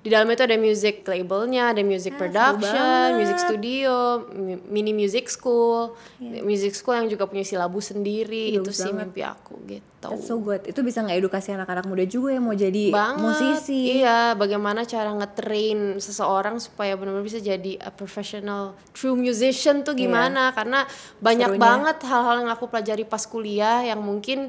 di 0.00 0.08
dalamnya 0.08 0.32
itu 0.34 0.44
ada 0.44 0.56
music 0.56 1.04
labelnya, 1.04 1.70
ada 1.70 1.82
music 1.82 2.12
Ah, 2.12 2.18
production, 2.18 3.04
music 3.14 3.36
studio, 3.38 3.94
mi- 4.30 4.56
mini 4.66 4.92
music 4.92 5.26
school, 5.26 5.92
Iya. 6.16 6.40
music 6.40 6.72
school 6.72 6.96
yang 6.96 7.06
juga 7.06 7.24
punya 7.24 7.42
silabus 7.42 7.90
sendiri. 7.90 8.50
Ih, 8.50 8.58
itu 8.58 8.70
sih 8.70 8.88
banget. 8.88 9.04
mimpi 9.06 9.20
aku 9.22 9.54
gitu 9.66 9.84
That's 10.00 10.24
so 10.24 10.40
good 10.40 10.64
itu 10.64 10.80
bisa 10.80 11.04
ngedukasi 11.04 11.52
anak-anak 11.52 11.84
muda 11.84 12.00
juga 12.02 12.32
yang 12.32 12.40
mau 12.42 12.56
jadi 12.56 12.88
banget 12.88 13.20
musisi 13.20 14.00
iya 14.00 14.32
bagaimana 14.32 14.80
cara 14.82 15.12
ngetrain 15.12 16.00
seseorang 16.00 16.56
supaya 16.56 16.96
benar-benar 16.96 17.20
bisa 17.22 17.36
jadi 17.36 17.76
a 17.78 17.92
professional 17.92 18.72
true 18.90 19.12
musician 19.12 19.84
tuh 19.84 19.92
gimana 19.92 20.50
karena 20.50 20.88
banyak 21.18 21.44
Iya. 21.46 21.52
Serunya. 21.52 21.60
banget 21.60 21.96
hal-hal 22.02 22.36
yang 22.38 22.50
aku 22.50 22.64
pelajari 22.66 23.04
pas 23.04 23.20
kuliah 23.22 23.84
yang 23.84 24.00
mungkin 24.00 24.48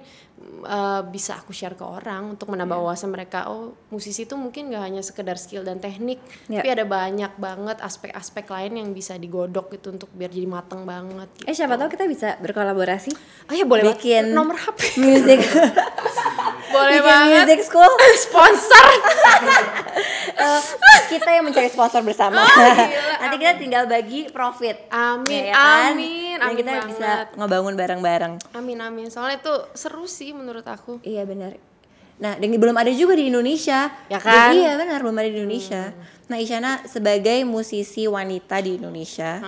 uh, 0.61 1.01
bisa 1.03 1.35
aku 1.35 1.51
share 1.51 1.73
ke 1.73 1.81
orang 1.81 2.31
untuk 2.31 2.47
menambah 2.47 2.73
Iya. 2.73 2.83
wawasan 2.83 3.09
mereka 3.09 3.47
oh 3.47 3.73
musisi 3.87 4.23
tuh 4.23 4.35
mungkin 4.35 4.67
gak 4.67 4.83
hanya 4.83 4.99
sekedar 4.99 5.35
skill 5.35 5.61
dan 5.61 5.77
teknik 5.77 6.17
Iya. 6.45 6.59
tapi 6.59 6.69
ada 6.71 6.85
banyak 6.85 7.31
banget 7.35 7.77
aspek-aspek 7.79 8.45
lain 8.45 8.73
yang 8.77 8.89
bisa 8.89 9.15
digodok 9.15 9.71
gitu 9.71 9.91
untuk 9.91 10.09
biar 10.09 10.29
jadi 10.29 10.45
mateng 10.45 10.83
banget 10.83 11.29
gitu. 11.35 11.45
eh 11.45 11.53
siapa 11.53 11.75
tahu 11.75 11.89
kita 11.89 12.05
bisa 12.05 12.35
berkolaborasi 12.37 13.11
oh 13.47 13.53
ya 13.53 13.63
boleh 13.63 13.85
banget. 13.85 13.97
bikin 13.97 14.23
nomor 14.31 14.55
HP 14.55 14.79
music 14.97 15.39
boleh 16.71 16.97
bikin 16.97 17.05
banget 17.05 17.43
music 17.43 17.61
school 17.63 17.91
sponsor 18.19 18.85
Eh, 20.33 20.61
kita 21.07 21.29
yang 21.29 21.43
mencari 21.43 21.67
sponsor 21.67 22.01
bersama 22.01 22.41
Oh, 22.41 22.75
nanti 23.19 23.35
kita 23.37 23.53
tinggal 23.55 23.83
bagi 23.85 24.25
profit 24.27 24.89
Amin, 24.89 25.43
Ya 25.43 25.53
kan? 25.53 25.93
amin, 25.93 26.35
dan 26.35 26.45
amin 26.47 26.57
kita 26.57 26.71
banget. 26.71 26.87
bisa 26.89 27.09
ngebangun 27.35 27.73
bareng-bareng 27.75 28.33
Amin 28.51 28.77
amin. 28.79 29.07
Soalnya 29.07 29.37
itu 29.39 29.53
seru 29.75 30.07
sih 30.07 30.30
menurut 30.33 30.65
aku. 30.67 30.99
Iya 31.03 31.23
benar. 31.27 31.55
Nah, 32.21 32.37
dan 32.37 32.53
belum 32.53 32.77
ada 32.77 32.93
juga 32.93 33.17
di 33.17 33.33
Indonesia. 33.33 33.89
Ya 34.05 34.21
kan? 34.21 34.53
Jadi, 34.53 34.61
iya 34.61 34.77
benar 34.77 35.01
belum 35.01 35.17
ada 35.17 35.29
di 35.29 35.41
Indonesia. 35.41 35.89
Nah, 36.29 36.37
Isyana 36.37 36.85
sebagai 36.85 37.41
musisi 37.43 38.05
wanita 38.05 38.61
di 38.61 38.77
Indonesia, 38.77 39.41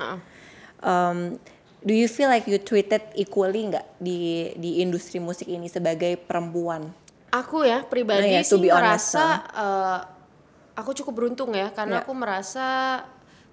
um, 0.82 1.38
do 1.86 1.94
you 1.94 2.10
feel 2.10 2.34
like 2.34 2.50
you 2.50 2.58
treated 2.58 3.06
equally 3.14 3.70
nggak 3.70 3.86
di 4.02 4.52
di 4.58 4.82
industri 4.82 5.22
musik 5.22 5.46
ini 5.48 5.70
sebagai 5.70 6.18
perempuan? 6.18 6.90
Aku 7.30 7.62
ya 7.66 7.86
pribadi 7.86 8.30
Nah, 8.30 8.42
ya, 8.42 8.46
sih 8.46 8.58
merasa 8.58 9.42
eh, 9.54 10.00
aku 10.74 10.98
cukup 10.98 11.14
beruntung 11.24 11.54
ya 11.54 11.70
karena 11.74 12.02
Ya. 12.02 12.04
aku 12.06 12.14
merasa 12.18 12.66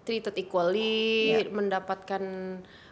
treated 0.05 0.33
equally, 0.37 1.37
Ya. 1.37 1.45
mendapatkan 1.49 2.23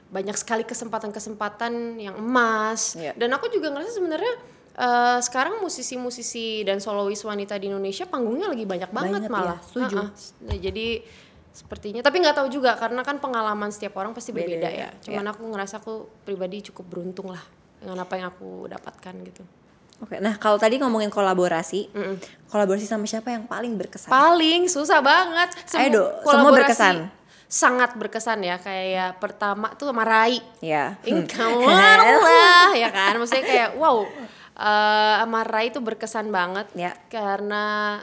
banyak 0.09 0.37
sekali 0.37 0.65
kesempatan-kesempatan 0.65 2.01
yang 2.01 2.17
emas. 2.17 2.97
Ya. 2.97 3.13
Dan 3.13 3.33
aku 3.37 3.53
juga 3.53 3.69
ngerasa 3.69 3.93
sebenarnya 3.93 4.35
eh, 4.79 5.19
sekarang 5.21 5.61
musisi-musisi 5.61 6.65
dan 6.65 6.81
solois 6.81 7.21
wanita 7.21 7.61
di 7.61 7.69
Indonesia 7.69 8.09
panggungnya 8.09 8.49
lagi 8.49 8.65
banyak 8.65 8.91
banget 8.91 9.21
Banget 9.21 9.31
malah. 9.31 9.61
ya, 9.61 9.67
setuju. 9.69 9.97
Heeh. 10.01 10.09
Nah, 10.49 10.57
jadi 10.57 10.87
sepertinya 11.49 12.01
tapi 12.07 12.23
nggak 12.23 12.37
tahu 12.39 12.49
juga 12.55 12.79
karena 12.79 13.03
kan 13.03 13.19
pengalaman 13.19 13.75
setiap 13.75 13.99
orang 13.99 14.15
pasti 14.15 14.31
Beda 14.31 14.47
berbeda 14.47 14.69
ya. 14.71 14.89
ya. 14.89 14.89
Cuman 15.03 15.27
aku 15.35 15.43
ngerasa 15.49 15.83
aku 15.83 16.07
pribadi 16.23 16.63
cukup 16.71 16.87
beruntung 16.87 17.35
lah 17.35 17.43
dengan 17.83 18.03
apa 18.03 18.15
yang 18.17 18.31
aku 18.33 18.67
dapatkan 18.71 19.15
gitu. 19.29 19.43
Oke, 19.99 20.23
nah 20.23 20.39
kalau 20.39 20.55
tadi 20.63 20.79
ngomongin 20.79 21.11
kolaborasi, 21.11 21.91
kolaborasi 22.55 22.87
sama 22.87 23.03
siapa 23.03 23.35
yang 23.35 23.51
paling 23.51 23.75
berkesan? 23.75 24.07
Paling 24.07 24.71
susah 24.71 25.03
banget. 25.03 25.59
Ayo 25.75 25.89
dong, 25.91 26.11
semua 26.23 26.55
kolaborasi 26.55 26.55
berkesan. 26.55 26.95
Sangat 27.49 27.97
berkesan 27.97 28.45
ya 28.45 28.61
kayak 28.61 29.17
pertama 29.19 29.73
tuh 29.75 29.89
sama 29.89 30.05
Rai. 30.05 30.39
ya. 30.61 31.01
Kamu 31.03 31.65
lah 32.29 32.71
ya 32.77 32.93
kan. 32.93 33.17
Maksudnya 33.17 33.45
kayak 33.45 33.71
wow. 33.75 34.05
eh 34.59 35.15
sama 35.19 35.41
Rai 35.43 35.71
itu 35.71 35.79
berkesan 35.79 36.29
banget 36.29 36.67
Ya. 36.75 36.93
karena 37.09 37.99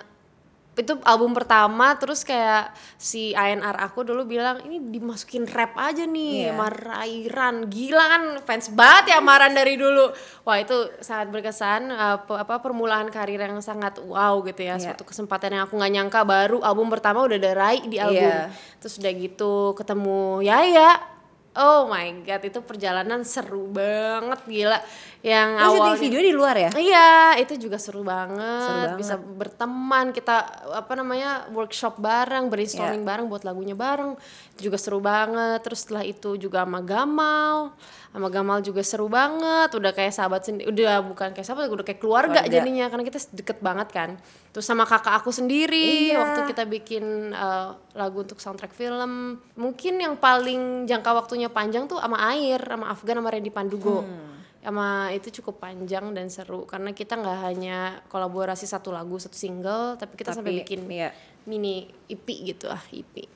itu 0.76 0.92
album 1.02 1.32
pertama 1.32 1.96
terus 1.96 2.22
kayak 2.22 2.68
si 2.96 3.32
ANR 3.32 3.80
aku 3.80 4.04
dulu 4.04 4.28
bilang 4.28 4.60
ini 4.62 4.78
dimasukin 4.82 5.48
rap 5.48 5.72
aja 5.76 6.04
nih 6.04 6.46
Iya. 6.46 6.52
sama 6.52 6.68
Rairan 6.68 7.56
gila 7.66 8.06
kan 8.06 8.24
fans 8.44 8.68
banget 8.70 9.16
ya 9.16 9.20
Maran 9.20 9.52
dari 9.52 9.76
dulu 9.76 10.12
wah 10.44 10.58
itu 10.58 10.76
sangat 11.00 11.32
berkesan 11.32 11.88
eh, 11.88 12.18
apa 12.20 12.60
permulaan 12.60 13.08
karir 13.08 13.40
yang 13.40 13.56
sangat 13.60 13.98
wow 14.00 14.44
gitu 14.44 14.62
ya 14.62 14.76
Iya. 14.76 14.92
suatu 14.92 15.04
kesempatan 15.04 15.56
yang 15.56 15.64
aku 15.64 15.76
nggak 15.76 15.94
nyangka 15.94 16.22
baru 16.22 16.60
album 16.60 16.92
pertama 16.92 17.24
udah 17.24 17.36
ada 17.36 17.52
Rai 17.52 17.80
di 17.82 17.96
album 17.96 18.28
Iya. 18.28 18.52
terus 18.78 19.00
udah 19.00 19.12
gitu 19.14 19.54
ketemu 19.74 20.44
Yaya 20.44 21.15
oh 21.56 21.88
my 21.88 22.24
god 22.24 22.44
itu 22.44 22.60
perjalanan 22.62 23.24
seru 23.24 23.72
banget 23.72 24.40
gila 24.46 24.80
yang 25.26 25.58
Lo 25.58 25.74
awalnya 25.74 25.98
video 25.98 26.22
di 26.22 26.30
luar 26.30 26.54
ya? 26.54 26.70
Iya, 26.78 27.42
itu 27.42 27.58
juga 27.58 27.82
seru 27.82 28.06
banget. 28.06 28.62
Seru 28.62 28.78
banget. 28.78 28.98
Bisa 29.02 29.16
berteman, 29.18 30.14
kita 30.14 30.46
apa 30.70 30.94
namanya 30.94 31.50
workshop 31.50 31.98
bareng, 31.98 32.46
brainstorming 32.46 33.02
Iya. 33.02 33.10
bareng 33.10 33.26
buat 33.26 33.42
lagunya 33.42 33.74
bareng. 33.74 34.14
Itu 34.54 34.70
juga 34.70 34.78
seru 34.78 35.02
banget. 35.02 35.66
Terus 35.66 35.82
setelah 35.82 36.06
itu 36.06 36.38
juga 36.38 36.62
sama 36.62 36.86
Gamal, 36.86 37.74
sama 38.16 38.32
Gamal 38.32 38.64
juga 38.64 38.80
seru 38.80 39.12
banget. 39.12 39.76
Udah 39.76 39.92
kayak 39.92 40.16
sahabat 40.16 40.48
sendiri, 40.48 40.72
udah 40.72 41.04
bukan 41.04 41.36
kayak 41.36 41.44
sahabat, 41.44 41.68
udah 41.68 41.84
kayak 41.84 42.00
keluarga, 42.00 42.40
Keluarga. 42.40 42.48
jadinya 42.48 42.88
karena 42.88 43.04
kita 43.04 43.20
deket 43.36 43.60
banget 43.60 43.92
kan. 43.92 44.16
Terus 44.56 44.64
sama 44.64 44.88
kakak 44.88 45.20
aku 45.20 45.36
sendiri 45.36 46.16
Iya. 46.16 46.24
waktu 46.24 46.40
kita 46.48 46.64
bikin 46.64 47.04
uh, 47.36 47.76
lagu 47.92 48.24
untuk 48.24 48.40
soundtrack 48.40 48.72
film. 48.72 49.36
Mungkin 49.60 50.00
yang 50.00 50.16
paling 50.16 50.88
jangka 50.88 51.12
waktunya 51.12 51.52
panjang 51.52 51.92
tuh 51.92 52.00
sama 52.00 52.32
Air, 52.32 52.64
sama 52.64 52.88
Afgan, 52.88 53.20
sama 53.20 53.30
Randy 53.30 53.52
Pandugo 53.52 54.00
Hmm. 54.02 54.32
sama 54.64 55.14
itu 55.14 55.30
cukup 55.30 55.62
panjang 55.62 56.10
dan 56.16 56.26
seru 56.26 56.66
karena 56.66 56.90
kita 56.90 57.14
nggak 57.14 57.38
hanya 57.44 58.02
kolaborasi 58.10 58.66
satu 58.66 58.90
lagu 58.90 59.14
satu 59.22 59.38
single 59.38 59.94
tapi 59.94 60.18
kita 60.18 60.34
sampai 60.34 60.58
Tapi, 60.58 60.60
bikin 60.66 60.80
iya. 60.90 61.14
mini 61.46 61.86
EP 62.10 62.26
gitu 62.26 62.66
ah 62.74 62.82
EP 62.90 63.30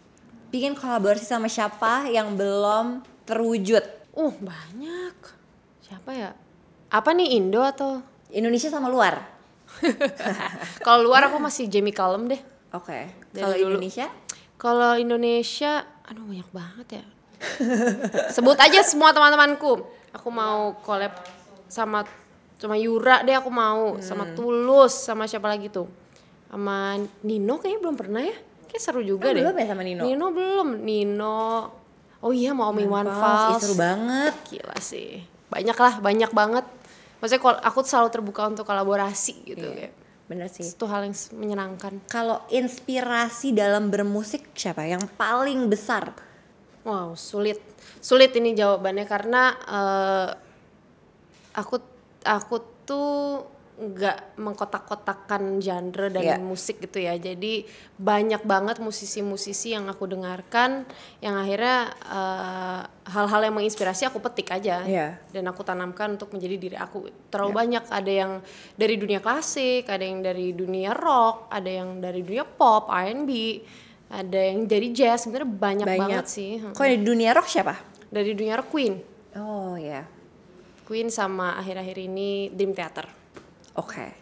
Bikin 0.49 0.73
kolaborasi 0.73 1.29
sama 1.29 1.45
siapa 1.45 2.09
yang 2.09 2.33
belum 2.33 3.05
terwujud? 3.29 3.98
Uh 4.19 4.35
banyak 4.35 5.15
siapa 5.79 6.11
ya 6.11 6.31
apa 6.89 7.09
nih 7.11 7.39
Indo 7.39 7.61
atau 7.61 8.03
Indonesia 8.29 8.67
sama 8.67 8.87
luar. 8.87 9.15
kalau 10.85 11.01
luar 11.03 11.25
aku 11.25 11.37
masih 11.37 11.65
Jamie 11.65 11.93
Cullum 11.93 12.25
deh 12.27 12.41
Oke. 12.71 13.09
Dari 13.31 13.41
Kalau. 13.41 13.55
Indonesia? 13.55 14.07
kalau 14.59 14.93
Indonesia 14.93 15.81
aduh 16.03 16.25
banyak 16.25 16.49
banget 16.51 16.87
ya 16.91 17.03
sebut 18.29 18.57
aja 18.57 18.83
semua 18.83 19.09
teman-temanku 19.09 19.79
aku 20.11 20.27
mau 20.27 20.75
collab 20.79 21.15
sama 21.65 22.03
sama 22.57 22.75
Yura 22.75 23.23
deh 23.23 23.31
aku 23.31 23.47
mau 23.47 23.95
sama 23.99 24.27
Hmm. 24.27 24.35
Tulus 24.35 24.91
sama 24.91 25.23
siapa 25.25 25.47
lagi 25.47 25.69
tuh 25.69 25.87
sama 26.45 26.97
Nino 27.21 27.55
kayaknya 27.55 27.79
belum 27.79 27.95
pernah 27.95 28.19
ya 28.19 28.35
kayak 28.67 28.81
seru 28.83 28.99
juga 28.99 29.29
Oh, 29.29 29.31
deh 29.31 29.41
belum 29.41 29.55
ya 29.55 29.65
sama 29.65 29.83
Nino? 29.85 30.01
Nino 30.03 30.25
belum 30.29 30.67
Nino 30.83 31.39
oh 32.19 32.31
iya 32.31 32.51
mau 32.51 32.69
Om 32.69 32.79
Iwan 32.79 33.05
Ih, 33.05 33.13
Fals 33.13 33.59
seru 33.59 33.75
banget. 33.75 34.33
gila 34.45 34.77
sih 34.79 35.23
banyak 35.47 35.75
lah 35.75 35.93
banyak 35.97 36.31
banget 36.31 36.65
maksudnya 37.17 37.41
kol- 37.41 37.61
aku 37.61 37.79
selalu 37.81 38.09
terbuka 38.09 38.45
untuk 38.45 38.63
kolaborasi 38.63 39.33
gitu 39.45 39.67
Iya. 39.67 39.87
kayak 39.87 39.93
Bener 40.25 40.45
sih. 40.45 40.61
itu 40.63 40.85
hal 40.85 41.01
yang 41.03 41.15
menyenangkan 41.33 42.05
Kalau 42.05 42.45
inspirasi 42.47 43.49
dalam 43.49 43.89
bermusik 43.89 44.53
siapa 44.53 44.85
yang 44.85 45.01
paling 45.11 45.65
besar? 45.65 46.13
Wow, 46.79 47.17
sulit. 47.17 47.57
Sulit 47.97 48.29
ini 48.31 48.53
jawabannya 48.53 49.03
karena 49.03 49.43
eh, 49.57 50.29
aku 51.51 51.81
aku 52.21 52.55
tuh 52.85 53.41
nggak 53.79 54.35
mengkotak-kotakan 54.35 55.57
genre 55.57 56.11
dan 56.11 56.19
Iya. 56.21 56.35
musik 56.35 56.83
gitu 56.83 56.99
ya. 56.99 57.15
Jadi 57.15 57.63
banyak 57.95 58.43
banget 58.43 58.77
musisi-musisi 58.77 59.71
yang 59.71 59.87
aku 59.87 60.03
dengarkan 60.03 60.83
yang 61.19 61.33
akhirnya 61.33 61.77
eh, 62.03 62.81
hal-hal 63.07 63.41
yang 63.41 63.55
menginspirasi 63.55 64.03
aku 64.03 64.19
petik 64.19 64.51
aja 64.51 64.83
Iya. 64.83 65.07
dan 65.31 65.47
aku 65.47 65.63
tanamkan 65.63 66.13
untuk 66.13 66.35
menjadi 66.35 66.55
diri 66.55 66.75
aku. 66.75 67.07
Terlalu 67.27 67.51
banyak 67.55 67.83
ada 67.87 68.11
yang 68.11 68.31
dari 68.75 68.95
dunia 68.95 69.17
klasik, 69.17 69.87
ada 69.87 70.03
yang 70.03 70.19
dari 70.19 70.51
dunia 70.51 70.91
rock, 70.91 71.47
ada 71.47 71.71
yang 71.71 71.97
dari 71.97 72.19
dunia 72.19 72.43
pop, 72.43 72.87
R&B 72.87 73.31
ada 74.09 74.39
yang 74.41 74.65
dari 74.65 74.89
jazz 74.89 75.23
sebenarnya 75.23 75.45
banyak, 75.47 75.85
banget 75.85 76.25
sih 76.25 76.57
Kok 76.65 76.81
di 76.81 76.97
dunia 76.99 77.29
rock 77.29 77.45
siapa? 77.45 77.77
dari 78.09 78.33
dunia 78.33 78.57
rock 78.57 78.73
Queen 78.73 78.97
Oh 79.37 79.77
ya. 79.77 80.01
Queen 80.83 81.13
sama 81.13 81.53
akhir-akhir 81.55 81.97
ini 82.01 82.49
Dream 82.49 82.73
Theater 82.73 83.05
Oke. 83.77 84.15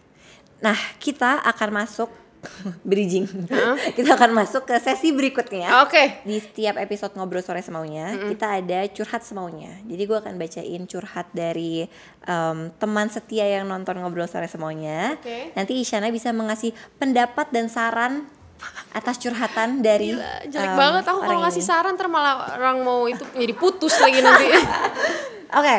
Nah, 0.60 0.78
kita 0.98 1.44
akan 1.46 1.70
masuk 1.84 2.10
bridging. 2.90 3.26
kita 3.98 4.14
akan 4.18 4.32
masuk 4.34 4.70
ke 4.70 4.76
sesi 4.78 5.10
berikutnya. 5.12 5.84
oke 5.84 6.24
Di 6.24 6.38
setiap 6.38 6.78
episode 6.78 7.14
ngobrol 7.18 7.42
sore 7.42 7.66
semaunya, 7.66 8.14
kita 8.30 8.62
ada 8.62 8.86
curhat 8.94 9.26
semaunya. 9.26 9.74
Jadi 9.86 10.04
gue 10.06 10.18
akan 10.18 10.38
bacain 10.38 10.84
curhat 10.86 11.28
dari 11.34 11.90
em, 12.26 12.58
teman 12.78 13.08
setia 13.10 13.46
yang 13.48 13.66
nonton 13.68 13.98
ngobrol 14.00 14.30
sore 14.30 14.46
semaunya. 14.46 15.18
Oke. 15.18 15.54
Nanti 15.58 15.82
Isyana 15.82 16.14
bisa 16.14 16.30
mengasih 16.32 16.72
pendapat 17.02 17.50
dan 17.50 17.68
saran 17.68 18.30
atas 18.90 19.22
curhatan 19.22 19.86
dari 19.86 20.18
Gila, 20.18 20.50
jelek 20.50 20.72
em, 20.74 20.78
banget 20.78 21.04
aku 21.06 21.20
kalau 21.22 21.40
ngasih 21.46 21.62
saran 21.62 21.94
ntar 21.94 22.10
malah 22.10 22.58
orang 22.58 22.82
mau 22.82 23.06
itu 23.06 23.22
jadi 23.38 23.54
putus 23.54 23.94
lagi 24.02 24.18
nanti 24.18 24.50
Oke. 25.62 25.78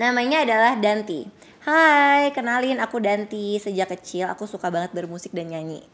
Namanya 0.00 0.42
adalah 0.42 0.72
Danti. 0.80 1.41
Hai, 1.62 2.34
kenalin 2.34 2.82
aku 2.82 2.98
Danti. 2.98 3.54
Sejak 3.62 3.94
kecil 3.94 4.26
aku 4.26 4.50
suka 4.50 4.66
banget 4.66 4.90
bermusik 4.90 5.30
dan 5.30 5.46
nyanyi. 5.46 5.86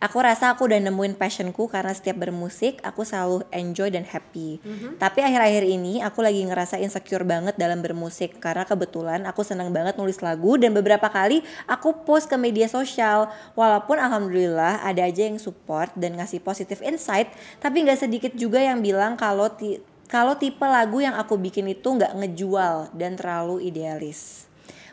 Aku 0.00 0.16
rasa 0.24 0.56
aku 0.56 0.64
udah 0.64 0.80
nemuin 0.80 1.12
passionku 1.20 1.68
karena 1.68 1.92
setiap 1.92 2.24
bermusik 2.24 2.80
aku 2.80 3.04
selalu 3.04 3.44
enjoy 3.52 3.92
dan 3.92 4.08
happy. 4.08 4.56
Tapi 4.96 5.20
akhir-akhir 5.20 5.68
ini 5.68 6.00
aku 6.00 6.24
lagi 6.24 6.40
ngerasa 6.40 6.80
insecure 6.80 7.20
banget 7.20 7.60
dalam 7.60 7.84
bermusik 7.84 8.40
karena 8.40 8.64
kebetulan 8.64 9.28
aku 9.28 9.44
seneng 9.44 9.76
banget 9.76 10.00
nulis 10.00 10.24
lagu 10.24 10.56
dan 10.56 10.72
beberapa 10.72 11.12
kali 11.12 11.44
aku 11.68 12.08
post 12.08 12.32
ke 12.32 12.40
media 12.40 12.64
sosial. 12.64 13.28
Walaupun 13.60 14.00
alhamdulillah 14.00 14.80
ada 14.88 15.04
aja 15.04 15.28
yang 15.28 15.36
support 15.36 15.92
dan 16.00 16.16
ngasih 16.16 16.40
positive 16.40 16.80
insight, 16.80 17.28
tapi 17.60 17.84
nggak 17.84 18.08
sedikit 18.08 18.32
juga 18.32 18.64
yang 18.64 18.80
bilang 18.80 19.20
kalau 19.20 19.52
ti- 19.52 19.84
kalau 20.08 20.40
tipe 20.40 20.64
lagu 20.64 21.04
yang 21.04 21.12
aku 21.12 21.36
bikin 21.36 21.68
itu 21.68 21.84
nggak 21.84 22.16
ngejual 22.16 22.88
dan 22.96 23.20
terlalu 23.20 23.68
idealis. 23.68 24.47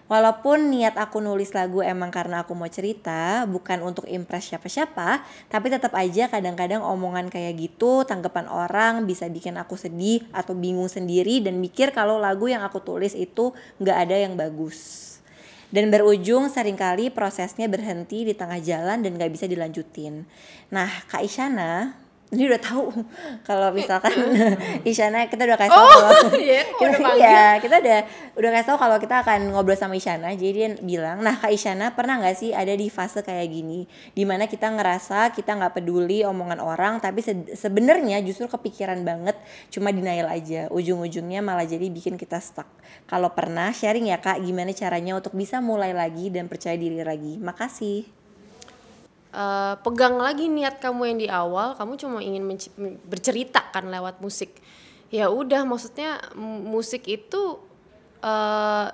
Walaupun 0.05 0.69
niat 0.69 1.01
aku 1.01 1.17
nulis 1.17 1.49
lagu 1.57 1.81
emang 1.81 2.13
karena 2.13 2.45
aku 2.45 2.53
mau 2.53 2.69
cerita, 2.69 3.49
bukan 3.49 3.81
untuk 3.81 4.05
impress 4.05 4.53
siapa-siapa, 4.53 5.25
tapi 5.49 5.73
tetap 5.73 5.97
aja 5.97 6.29
kadang-kadang 6.29 6.85
omongan 6.85 7.33
kayak 7.33 7.57
gitu, 7.57 8.05
tanggapan 8.05 8.45
orang 8.45 9.09
bisa 9.09 9.25
bikin 9.25 9.57
aku 9.57 9.73
sedih 9.73 10.21
atau 10.29 10.53
bingung 10.53 10.85
sendiri 10.85 11.41
dan 11.41 11.57
mikir 11.57 11.89
kalau 11.89 12.21
lagu 12.21 12.45
yang 12.45 12.61
aku 12.61 12.85
tulis 12.85 13.17
itu 13.17 13.49
nggak 13.81 13.97
ada 14.05 14.15
yang 14.21 14.37
bagus. 14.37 15.09
Dan 15.73 15.89
berujung 15.89 16.53
sering 16.53 16.77
kali 16.77 17.09
prosesnya 17.09 17.65
berhenti 17.65 18.29
di 18.29 18.37
tengah 18.37 18.61
jalan 18.61 19.01
dan 19.01 19.17
gak 19.17 19.33
bisa 19.33 19.49
dilanjutin. 19.49 20.23
Nah, 20.69 20.87
Kak 21.09 21.25
Isyana 21.25 22.04
ini 22.27 22.47
udah 22.47 22.57
tahu 22.57 22.89
kalau 23.47 23.69
misalkan 23.69 24.09
Isyana 24.89 25.25
kita 25.25 25.43
udah 25.43 25.57
kasih 25.57 25.71
tahu 25.71 25.85
Oh, 25.85 25.99
kalau- 26.01 26.41
iya, 26.41 26.61
kok 26.65 26.79
udah 26.79 26.91
kita, 26.91 27.05
panggil? 27.05 27.21
iya, 27.21 27.47
kita 27.57 27.75
udah 27.77 27.99
udah 28.35 28.49
kasih 28.51 28.67
tahu 28.67 28.77
kalau 28.79 28.97
kita 28.97 29.15
akan 29.21 29.39
ngobrol 29.49 29.75
sama 29.75 29.93
Isyana. 29.93 30.29
Jadi 30.31 30.51
dia 30.51 30.67
bilang, 30.79 31.19
nah 31.19 31.33
Kak 31.33 31.49
Isyana 31.49 31.91
pernah 31.91 32.17
nggak 32.17 32.35
sih 32.35 32.49
ada 32.51 32.73
di 32.73 32.87
fase 32.87 33.21
kayak 33.21 33.47
gini, 33.47 33.85
di 34.11 34.23
mana 34.23 34.45
kita 34.45 34.67
ngerasa 34.67 35.31
kita 35.31 35.53
nggak 35.53 35.73
peduli 35.75 36.21
omongan 36.21 36.57
orang, 36.57 36.97
tapi 36.97 37.19
se- 37.19 37.53
sebenarnya 37.53 38.19
justru 38.21 38.45
kepikiran 38.47 39.01
banget, 39.01 39.37
cuma 39.69 39.89
denial 39.89 40.27
aja. 40.27 40.67
Ujung-ujungnya 40.69 41.39
malah 41.39 41.63
jadi 41.63 41.87
bikin 41.87 42.15
kita 42.15 42.37
stuck. 42.37 42.67
Kalau 43.05 43.31
pernah 43.31 43.69
sharing 43.69 44.07
ya 44.07 44.17
Kak, 44.17 44.39
gimana 44.39 44.71
caranya 44.71 45.13
untuk 45.13 45.31
bisa 45.31 45.59
mulai 45.59 45.91
lagi 45.91 46.27
dan 46.27 46.45
percaya 46.45 46.75
diri 46.75 46.99
lagi. 46.99 47.37
Makasih. 47.37 48.24
Eh, 49.35 49.75
pegang 49.83 50.15
lagi 50.15 50.47
niat 50.47 50.79
kamu 50.79 51.11
yang 51.11 51.19
di 51.19 51.27
awal 51.27 51.75
kamu 51.75 51.99
cuma 51.99 52.23
ingin 52.23 52.47
bercerita 53.03 53.67
kan 53.75 53.91
lewat 53.91 54.23
musik. 54.23 54.63
Ya 55.11 55.27
udah 55.27 55.67
maksudnya 55.67 56.23
musik 56.39 57.03
itu 57.11 57.59
eh, 58.23 58.87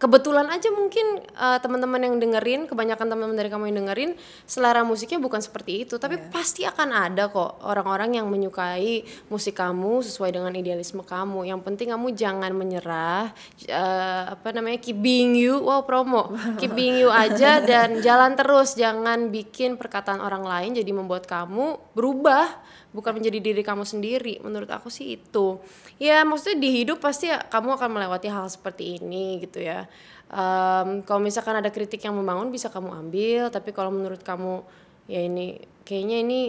kebetulan 0.00 0.48
aja 0.48 0.72
mungkin 0.72 1.20
eh, 1.20 1.58
teman-teman 1.60 2.00
yang 2.00 2.16
dengerin 2.16 2.64
kebanyakan 2.64 3.12
teman-teman 3.12 3.36
dari 3.36 3.52
kamu 3.52 3.68
yang 3.68 3.84
dengerin 3.84 4.10
selera 4.48 4.80
musiknya 4.80 5.20
bukan 5.20 5.44
seperti 5.44 5.84
itu. 5.84 6.00
Tapi 6.00 6.16
pasti 6.32 6.64
akan 6.64 6.88
ada 6.88 7.28
kok 7.28 7.60
orang-orang 7.68 8.16
yang 8.16 8.26
menyukai 8.32 9.04
musik 9.28 9.60
kamu 9.60 10.00
sesuai 10.00 10.32
dengan 10.32 10.56
idealisme 10.56 11.04
kamu. 11.04 11.52
Yang 11.52 11.60
penting 11.68 11.92
kamu 11.92 12.16
jangan 12.16 12.50
menyerah 12.56 13.28
eh, 13.68 14.24
apa 14.32 14.48
namanya 14.56 14.80
keep 14.80 14.96
being 14.96 15.36
you. 15.36 15.60
Wow 15.60 15.84
promo. 15.84 16.32
Keep 16.56 16.72
being 16.72 16.96
you 16.96 17.12
aja 17.12 17.60
dan 17.70 18.00
jalan 18.00 18.32
terus. 18.40 18.72
Jangan 18.80 19.28
bikin 19.28 19.76
perkataan 19.76 20.24
orang 20.24 20.48
lain 20.48 20.80
jadi 20.80 20.90
membuat 20.96 21.28
kamu 21.28 21.92
berubah 21.92 22.48
bukan 22.96 23.20
menjadi 23.20 23.38
diri 23.52 23.60
kamu 23.60 23.84
sendiri. 23.84 24.40
Menurut 24.40 24.72
aku 24.72 24.88
sih 24.88 25.20
itu. 25.20 25.60
Ya 26.00 26.24
maksudnya 26.24 26.56
di 26.56 26.70
hidup 26.80 27.04
pasti 27.04 27.28
ya 27.28 27.44
kamu 27.44 27.76
akan 27.76 28.00
melewati 28.00 28.32
hal 28.32 28.48
seperti 28.48 28.96
ini 28.96 29.44
gitu 29.44 29.60
ya 29.60 29.89
Em, 30.30 31.02
kalau 31.02 31.18
misalkan 31.18 31.58
ada 31.58 31.74
kritik 31.74 32.06
yang 32.06 32.14
membangun 32.14 32.54
bisa 32.54 32.70
kamu 32.70 32.94
ambil. 32.94 33.42
Tapi 33.50 33.74
kalau 33.74 33.90
menurut 33.90 34.22
kamu 34.22 34.62
ya 35.10 35.26
ini 35.26 35.58
kayaknya 35.82 36.22
ini 36.22 36.40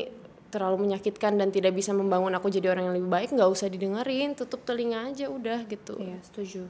terlalu 0.53 0.85
menyakitkan 0.85 1.39
dan 1.39 1.49
tidak 1.49 1.73
bisa 1.73 1.95
membangun 1.95 2.29
aku 2.37 2.51
jadi 2.51 2.75
orang 2.75 2.91
yang 2.91 2.95
lebih 2.99 3.09
baik 3.09 3.29
nggak 3.33 3.49
usah 3.49 3.73
didengerin. 3.73 4.37
Tutup 4.37 4.61
telinga 4.61 5.09
aja 5.09 5.25
udah 5.33 5.65
gitu. 5.65 5.97
Setuju. 6.21 6.69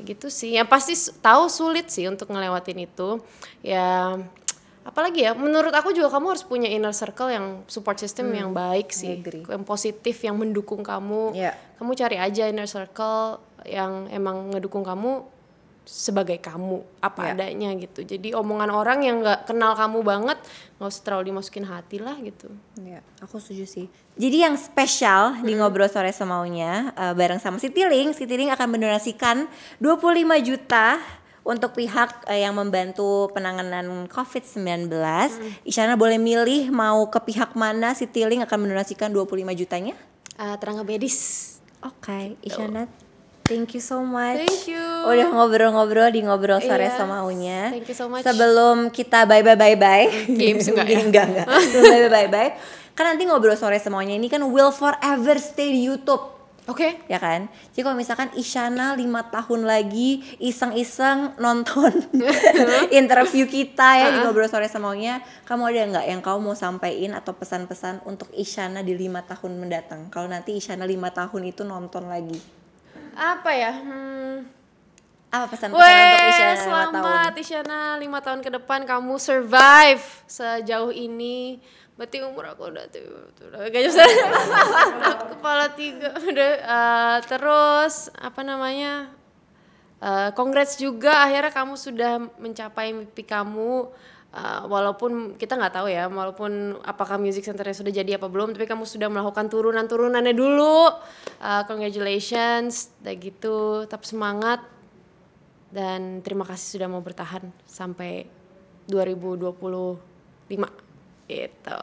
gitu 0.00 0.32
sih. 0.32 0.56
Yang 0.56 0.68
pasti 0.68 0.94
tahu 1.20 1.48
sulit 1.52 1.92
sih 1.92 2.08
untuk 2.08 2.28
ngelewatin 2.32 2.88
itu. 2.88 3.20
Ya 3.64 4.20
apalagi 4.80 5.28
ya 5.28 5.36
menurut 5.36 5.72
aku 5.76 5.92
juga 5.92 6.08
kamu 6.08 6.26
harus 6.32 6.44
punya 6.44 6.68
inner 6.68 6.96
circle 6.96 7.28
yang 7.28 7.46
support 7.68 8.00
system 8.00 8.32
yang 8.32 8.52
baik 8.52 8.92
sih. 8.92 9.20
yang 9.48 9.64
positif 9.64 10.16
yang 10.24 10.36
mendukung 10.36 10.80
kamu. 10.80 11.36
Iya. 11.36 11.52
kamu 11.80 11.90
cari 11.96 12.16
aja 12.20 12.48
inner 12.48 12.68
circle 12.68 13.40
yang 13.64 14.08
emang 14.08 14.52
ngedukung 14.52 14.84
kamu 14.84 15.39
sebagai 15.82 16.38
kamu 16.38 16.80
apa 17.00 17.20
Iya. 17.26 17.32
adanya 17.34 17.70
gitu 17.74 18.00
jadi 18.00 18.36
omongan 18.36 18.70
orang 18.70 19.02
yang 19.02 19.20
nggak 19.20 19.48
kenal 19.48 19.74
kamu 19.74 20.00
banget 20.00 20.38
nggak 20.76 20.86
usah 20.86 21.02
terlalu 21.02 21.34
dimasukin 21.34 21.66
hati 21.66 21.98
lah 21.98 22.14
gitu 22.20 22.46
Ya, 22.80 23.04
aku 23.20 23.36
setuju 23.36 23.68
sih. 23.68 23.86
Jadi 24.16 24.42
yang 24.42 24.56
spesial 24.56 25.36
di 25.40 25.52
ngobrol 25.52 25.86
sore 25.86 26.10
semaunya 26.10 26.90
eh, 26.92 27.12
bareng 27.12 27.38
sama 27.38 27.58
Citiling, 27.58 28.10
Citiling 28.12 28.48
akan 28.50 28.68
mendonasikan 28.72 29.44
25 29.78 30.16
juta 30.42 30.96
untuk 31.42 31.72
pihak 31.72 32.24
eh, 32.26 32.42
yang 32.42 32.56
membantu 32.56 33.28
penanganan 33.30 34.08
COVID-19. 34.08 34.88
Isyana 35.62 35.94
boleh 35.94 36.16
milih 36.16 36.68
mau 36.70 37.04
ke 37.08 37.20
pihak 37.22 37.52
mana 37.54 37.92
Citiling 37.92 38.40
akan 38.42 38.68
mendonasikan 38.68 39.08
25 39.08 39.52
jutanya? 39.54 39.94
Eh, 40.36 40.56
tenaga 40.56 40.82
medis 40.82 41.18
Oke, 41.80 42.36
Isyana 42.40 42.84
thank 43.50 43.74
you 43.74 43.82
so 43.82 43.98
much. 44.00 44.38
Thank 44.38 44.70
you. 44.70 44.78
Udah 45.02 45.26
ngobrol-ngobrol 45.28 46.14
di 46.14 46.22
ngobrol 46.22 46.62
sore 46.62 46.86
Iya, 46.86 46.94
semaunya. 46.94 47.74
thank 47.74 47.90
you 47.90 47.98
so 47.98 48.06
much. 48.06 48.22
Sebelum 48.22 48.88
kita 48.88 49.26
bye 49.26 49.42
bye 49.42 49.58
bye 49.58 49.74
bye. 49.74 50.06
Games 50.30 50.62
enggak 50.70 50.86
ya? 50.86 50.98
enggak 51.02 51.24
enggak. 51.26 51.46
Sebelum 51.74 51.82
bye 51.82 52.00
bye 52.00 52.08
bye 52.08 52.28
bye. 52.30 52.50
Kan 52.94 53.10
nanti 53.10 53.26
ngobrol 53.26 53.58
sore 53.58 53.76
semuanya 53.76 54.14
ini 54.14 54.30
kan 54.30 54.46
will 54.46 54.70
forever 54.70 55.34
stay 55.36 55.74
di 55.74 55.82
YouTube. 55.84 56.38
oke 56.68 57.08
Ya 57.08 57.18
kan? 57.18 57.50
Jadi 57.72 57.82
kalau 57.82 57.96
misalkan 57.98 58.30
Isyana 58.32 58.94
lima 58.94 59.26
tahun 59.26 59.66
lagi 59.66 60.22
iseng-iseng 60.38 61.34
nonton 61.36 61.90
interview 62.92 63.48
kita 63.48 63.88
ya 63.96 64.06
di 64.12 64.18
ngobrol 64.22 64.46
sore 64.46 64.70
semuanya, 64.70 65.18
kamu 65.42 65.62
ada 65.66 65.80
nggak 65.90 66.06
yang 66.06 66.20
kamu 66.20 66.38
mau 66.38 66.54
sampaikan 66.54 67.18
atau 67.18 67.34
pesan-pesan 67.34 68.06
untuk 68.06 68.30
Isyana 68.30 68.84
di 68.84 68.94
lima 68.94 69.24
tahun 69.24 69.58
mendatang? 69.58 70.12
Kalau 70.12 70.30
nanti 70.30 70.54
Isyana 70.54 70.86
lima 70.86 71.10
tahun 71.10 71.50
itu 71.50 71.66
nonton 71.66 72.06
lagi, 72.06 72.38
apa 73.20 73.50
ya 73.52 73.72
hmm. 73.76 74.36
apa 75.28 75.44
pesan-pesan 75.52 75.76
untuk 75.76 76.24
Isyana 76.32 76.56
lima 76.56 76.56
tahun? 76.56 76.64
selamat 76.64 77.32
Isyana 77.36 77.80
lima 78.00 78.18
tahun 78.24 78.40
ke 78.40 78.50
depan 78.56 78.80
kamu 78.88 79.14
survive 79.20 80.04
sejauh 80.24 80.90
ini. 80.90 81.60
Berarti 82.00 82.24
umur 82.24 82.48
aku 82.48 82.72
udah 82.72 82.88
tuh 82.88 83.04
udah 83.52 83.68
gak 83.68 83.82
bisa 83.92 84.02
kepala 85.36 85.68
tiga 85.76 86.16
udah 86.16 86.52
eh, 86.64 87.18
terus 87.28 88.08
apa 88.16 88.40
namanya 88.40 89.12
eh 90.00 90.32
congrats 90.32 90.80
juga 90.80 91.20
akhirnya 91.20 91.52
kamu 91.52 91.76
sudah 91.76 92.24
mencapai 92.40 92.96
mimpi 92.96 93.20
kamu 93.20 93.92
Eh, 94.30 94.62
walaupun 94.70 95.34
kita 95.34 95.58
nggak 95.58 95.74
tahu 95.74 95.90
ya 95.90 96.06
walaupun 96.06 96.78
apakah 96.86 97.18
music 97.18 97.42
centernya 97.42 97.74
sudah 97.74 97.90
jadi 97.90 98.14
apa 98.14 98.30
belum 98.30 98.54
tapi 98.54 98.62
kamu 98.62 98.86
sudah 98.86 99.10
melakukan 99.10 99.50
turunan 99.50 99.90
turunannya 99.90 100.30
dulu 100.38 100.86
Eh, 101.40 101.62
congratulations 101.66 102.94
udah 103.02 103.14
gitu 103.18 103.58
tetap 103.90 104.06
semangat 104.06 104.62
dan 105.74 106.22
terima 106.22 106.46
kasih 106.46 106.78
sudah 106.78 106.86
mau 106.86 107.02
bertahan 107.02 107.50
sampai 107.66 108.30
2025 108.86 109.98
gitu 111.26 111.80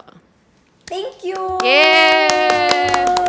Thank 0.88 1.28
you. 1.28 1.60
Yeay. 1.68 3.27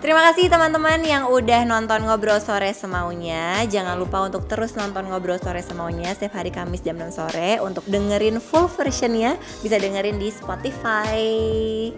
Terima 0.00 0.32
kasih 0.32 0.48
teman-teman 0.48 1.04
yang 1.04 1.28
udah 1.28 1.68
nonton 1.68 2.08
Ngobrol 2.08 2.40
Sore 2.40 2.72
semaunya. 2.72 3.60
Jangan 3.68 4.00
lupa 4.00 4.24
untuk 4.24 4.48
terus 4.48 4.72
nonton 4.72 5.04
Ngobrol 5.12 5.36
Sore 5.36 5.60
semaunya 5.60 6.16
setiap 6.16 6.40
hari 6.40 6.48
Kamis 6.48 6.80
jam 6.80 6.96
6 6.96 7.20
sore 7.20 7.60
untuk 7.60 7.84
dengerin 7.84 8.40
full 8.40 8.64
versionnya 8.72 9.36
bisa 9.60 9.76
dengerin 9.76 10.16
di 10.16 10.32
Spotify. 10.32 11.20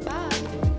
Bye. 0.02 0.71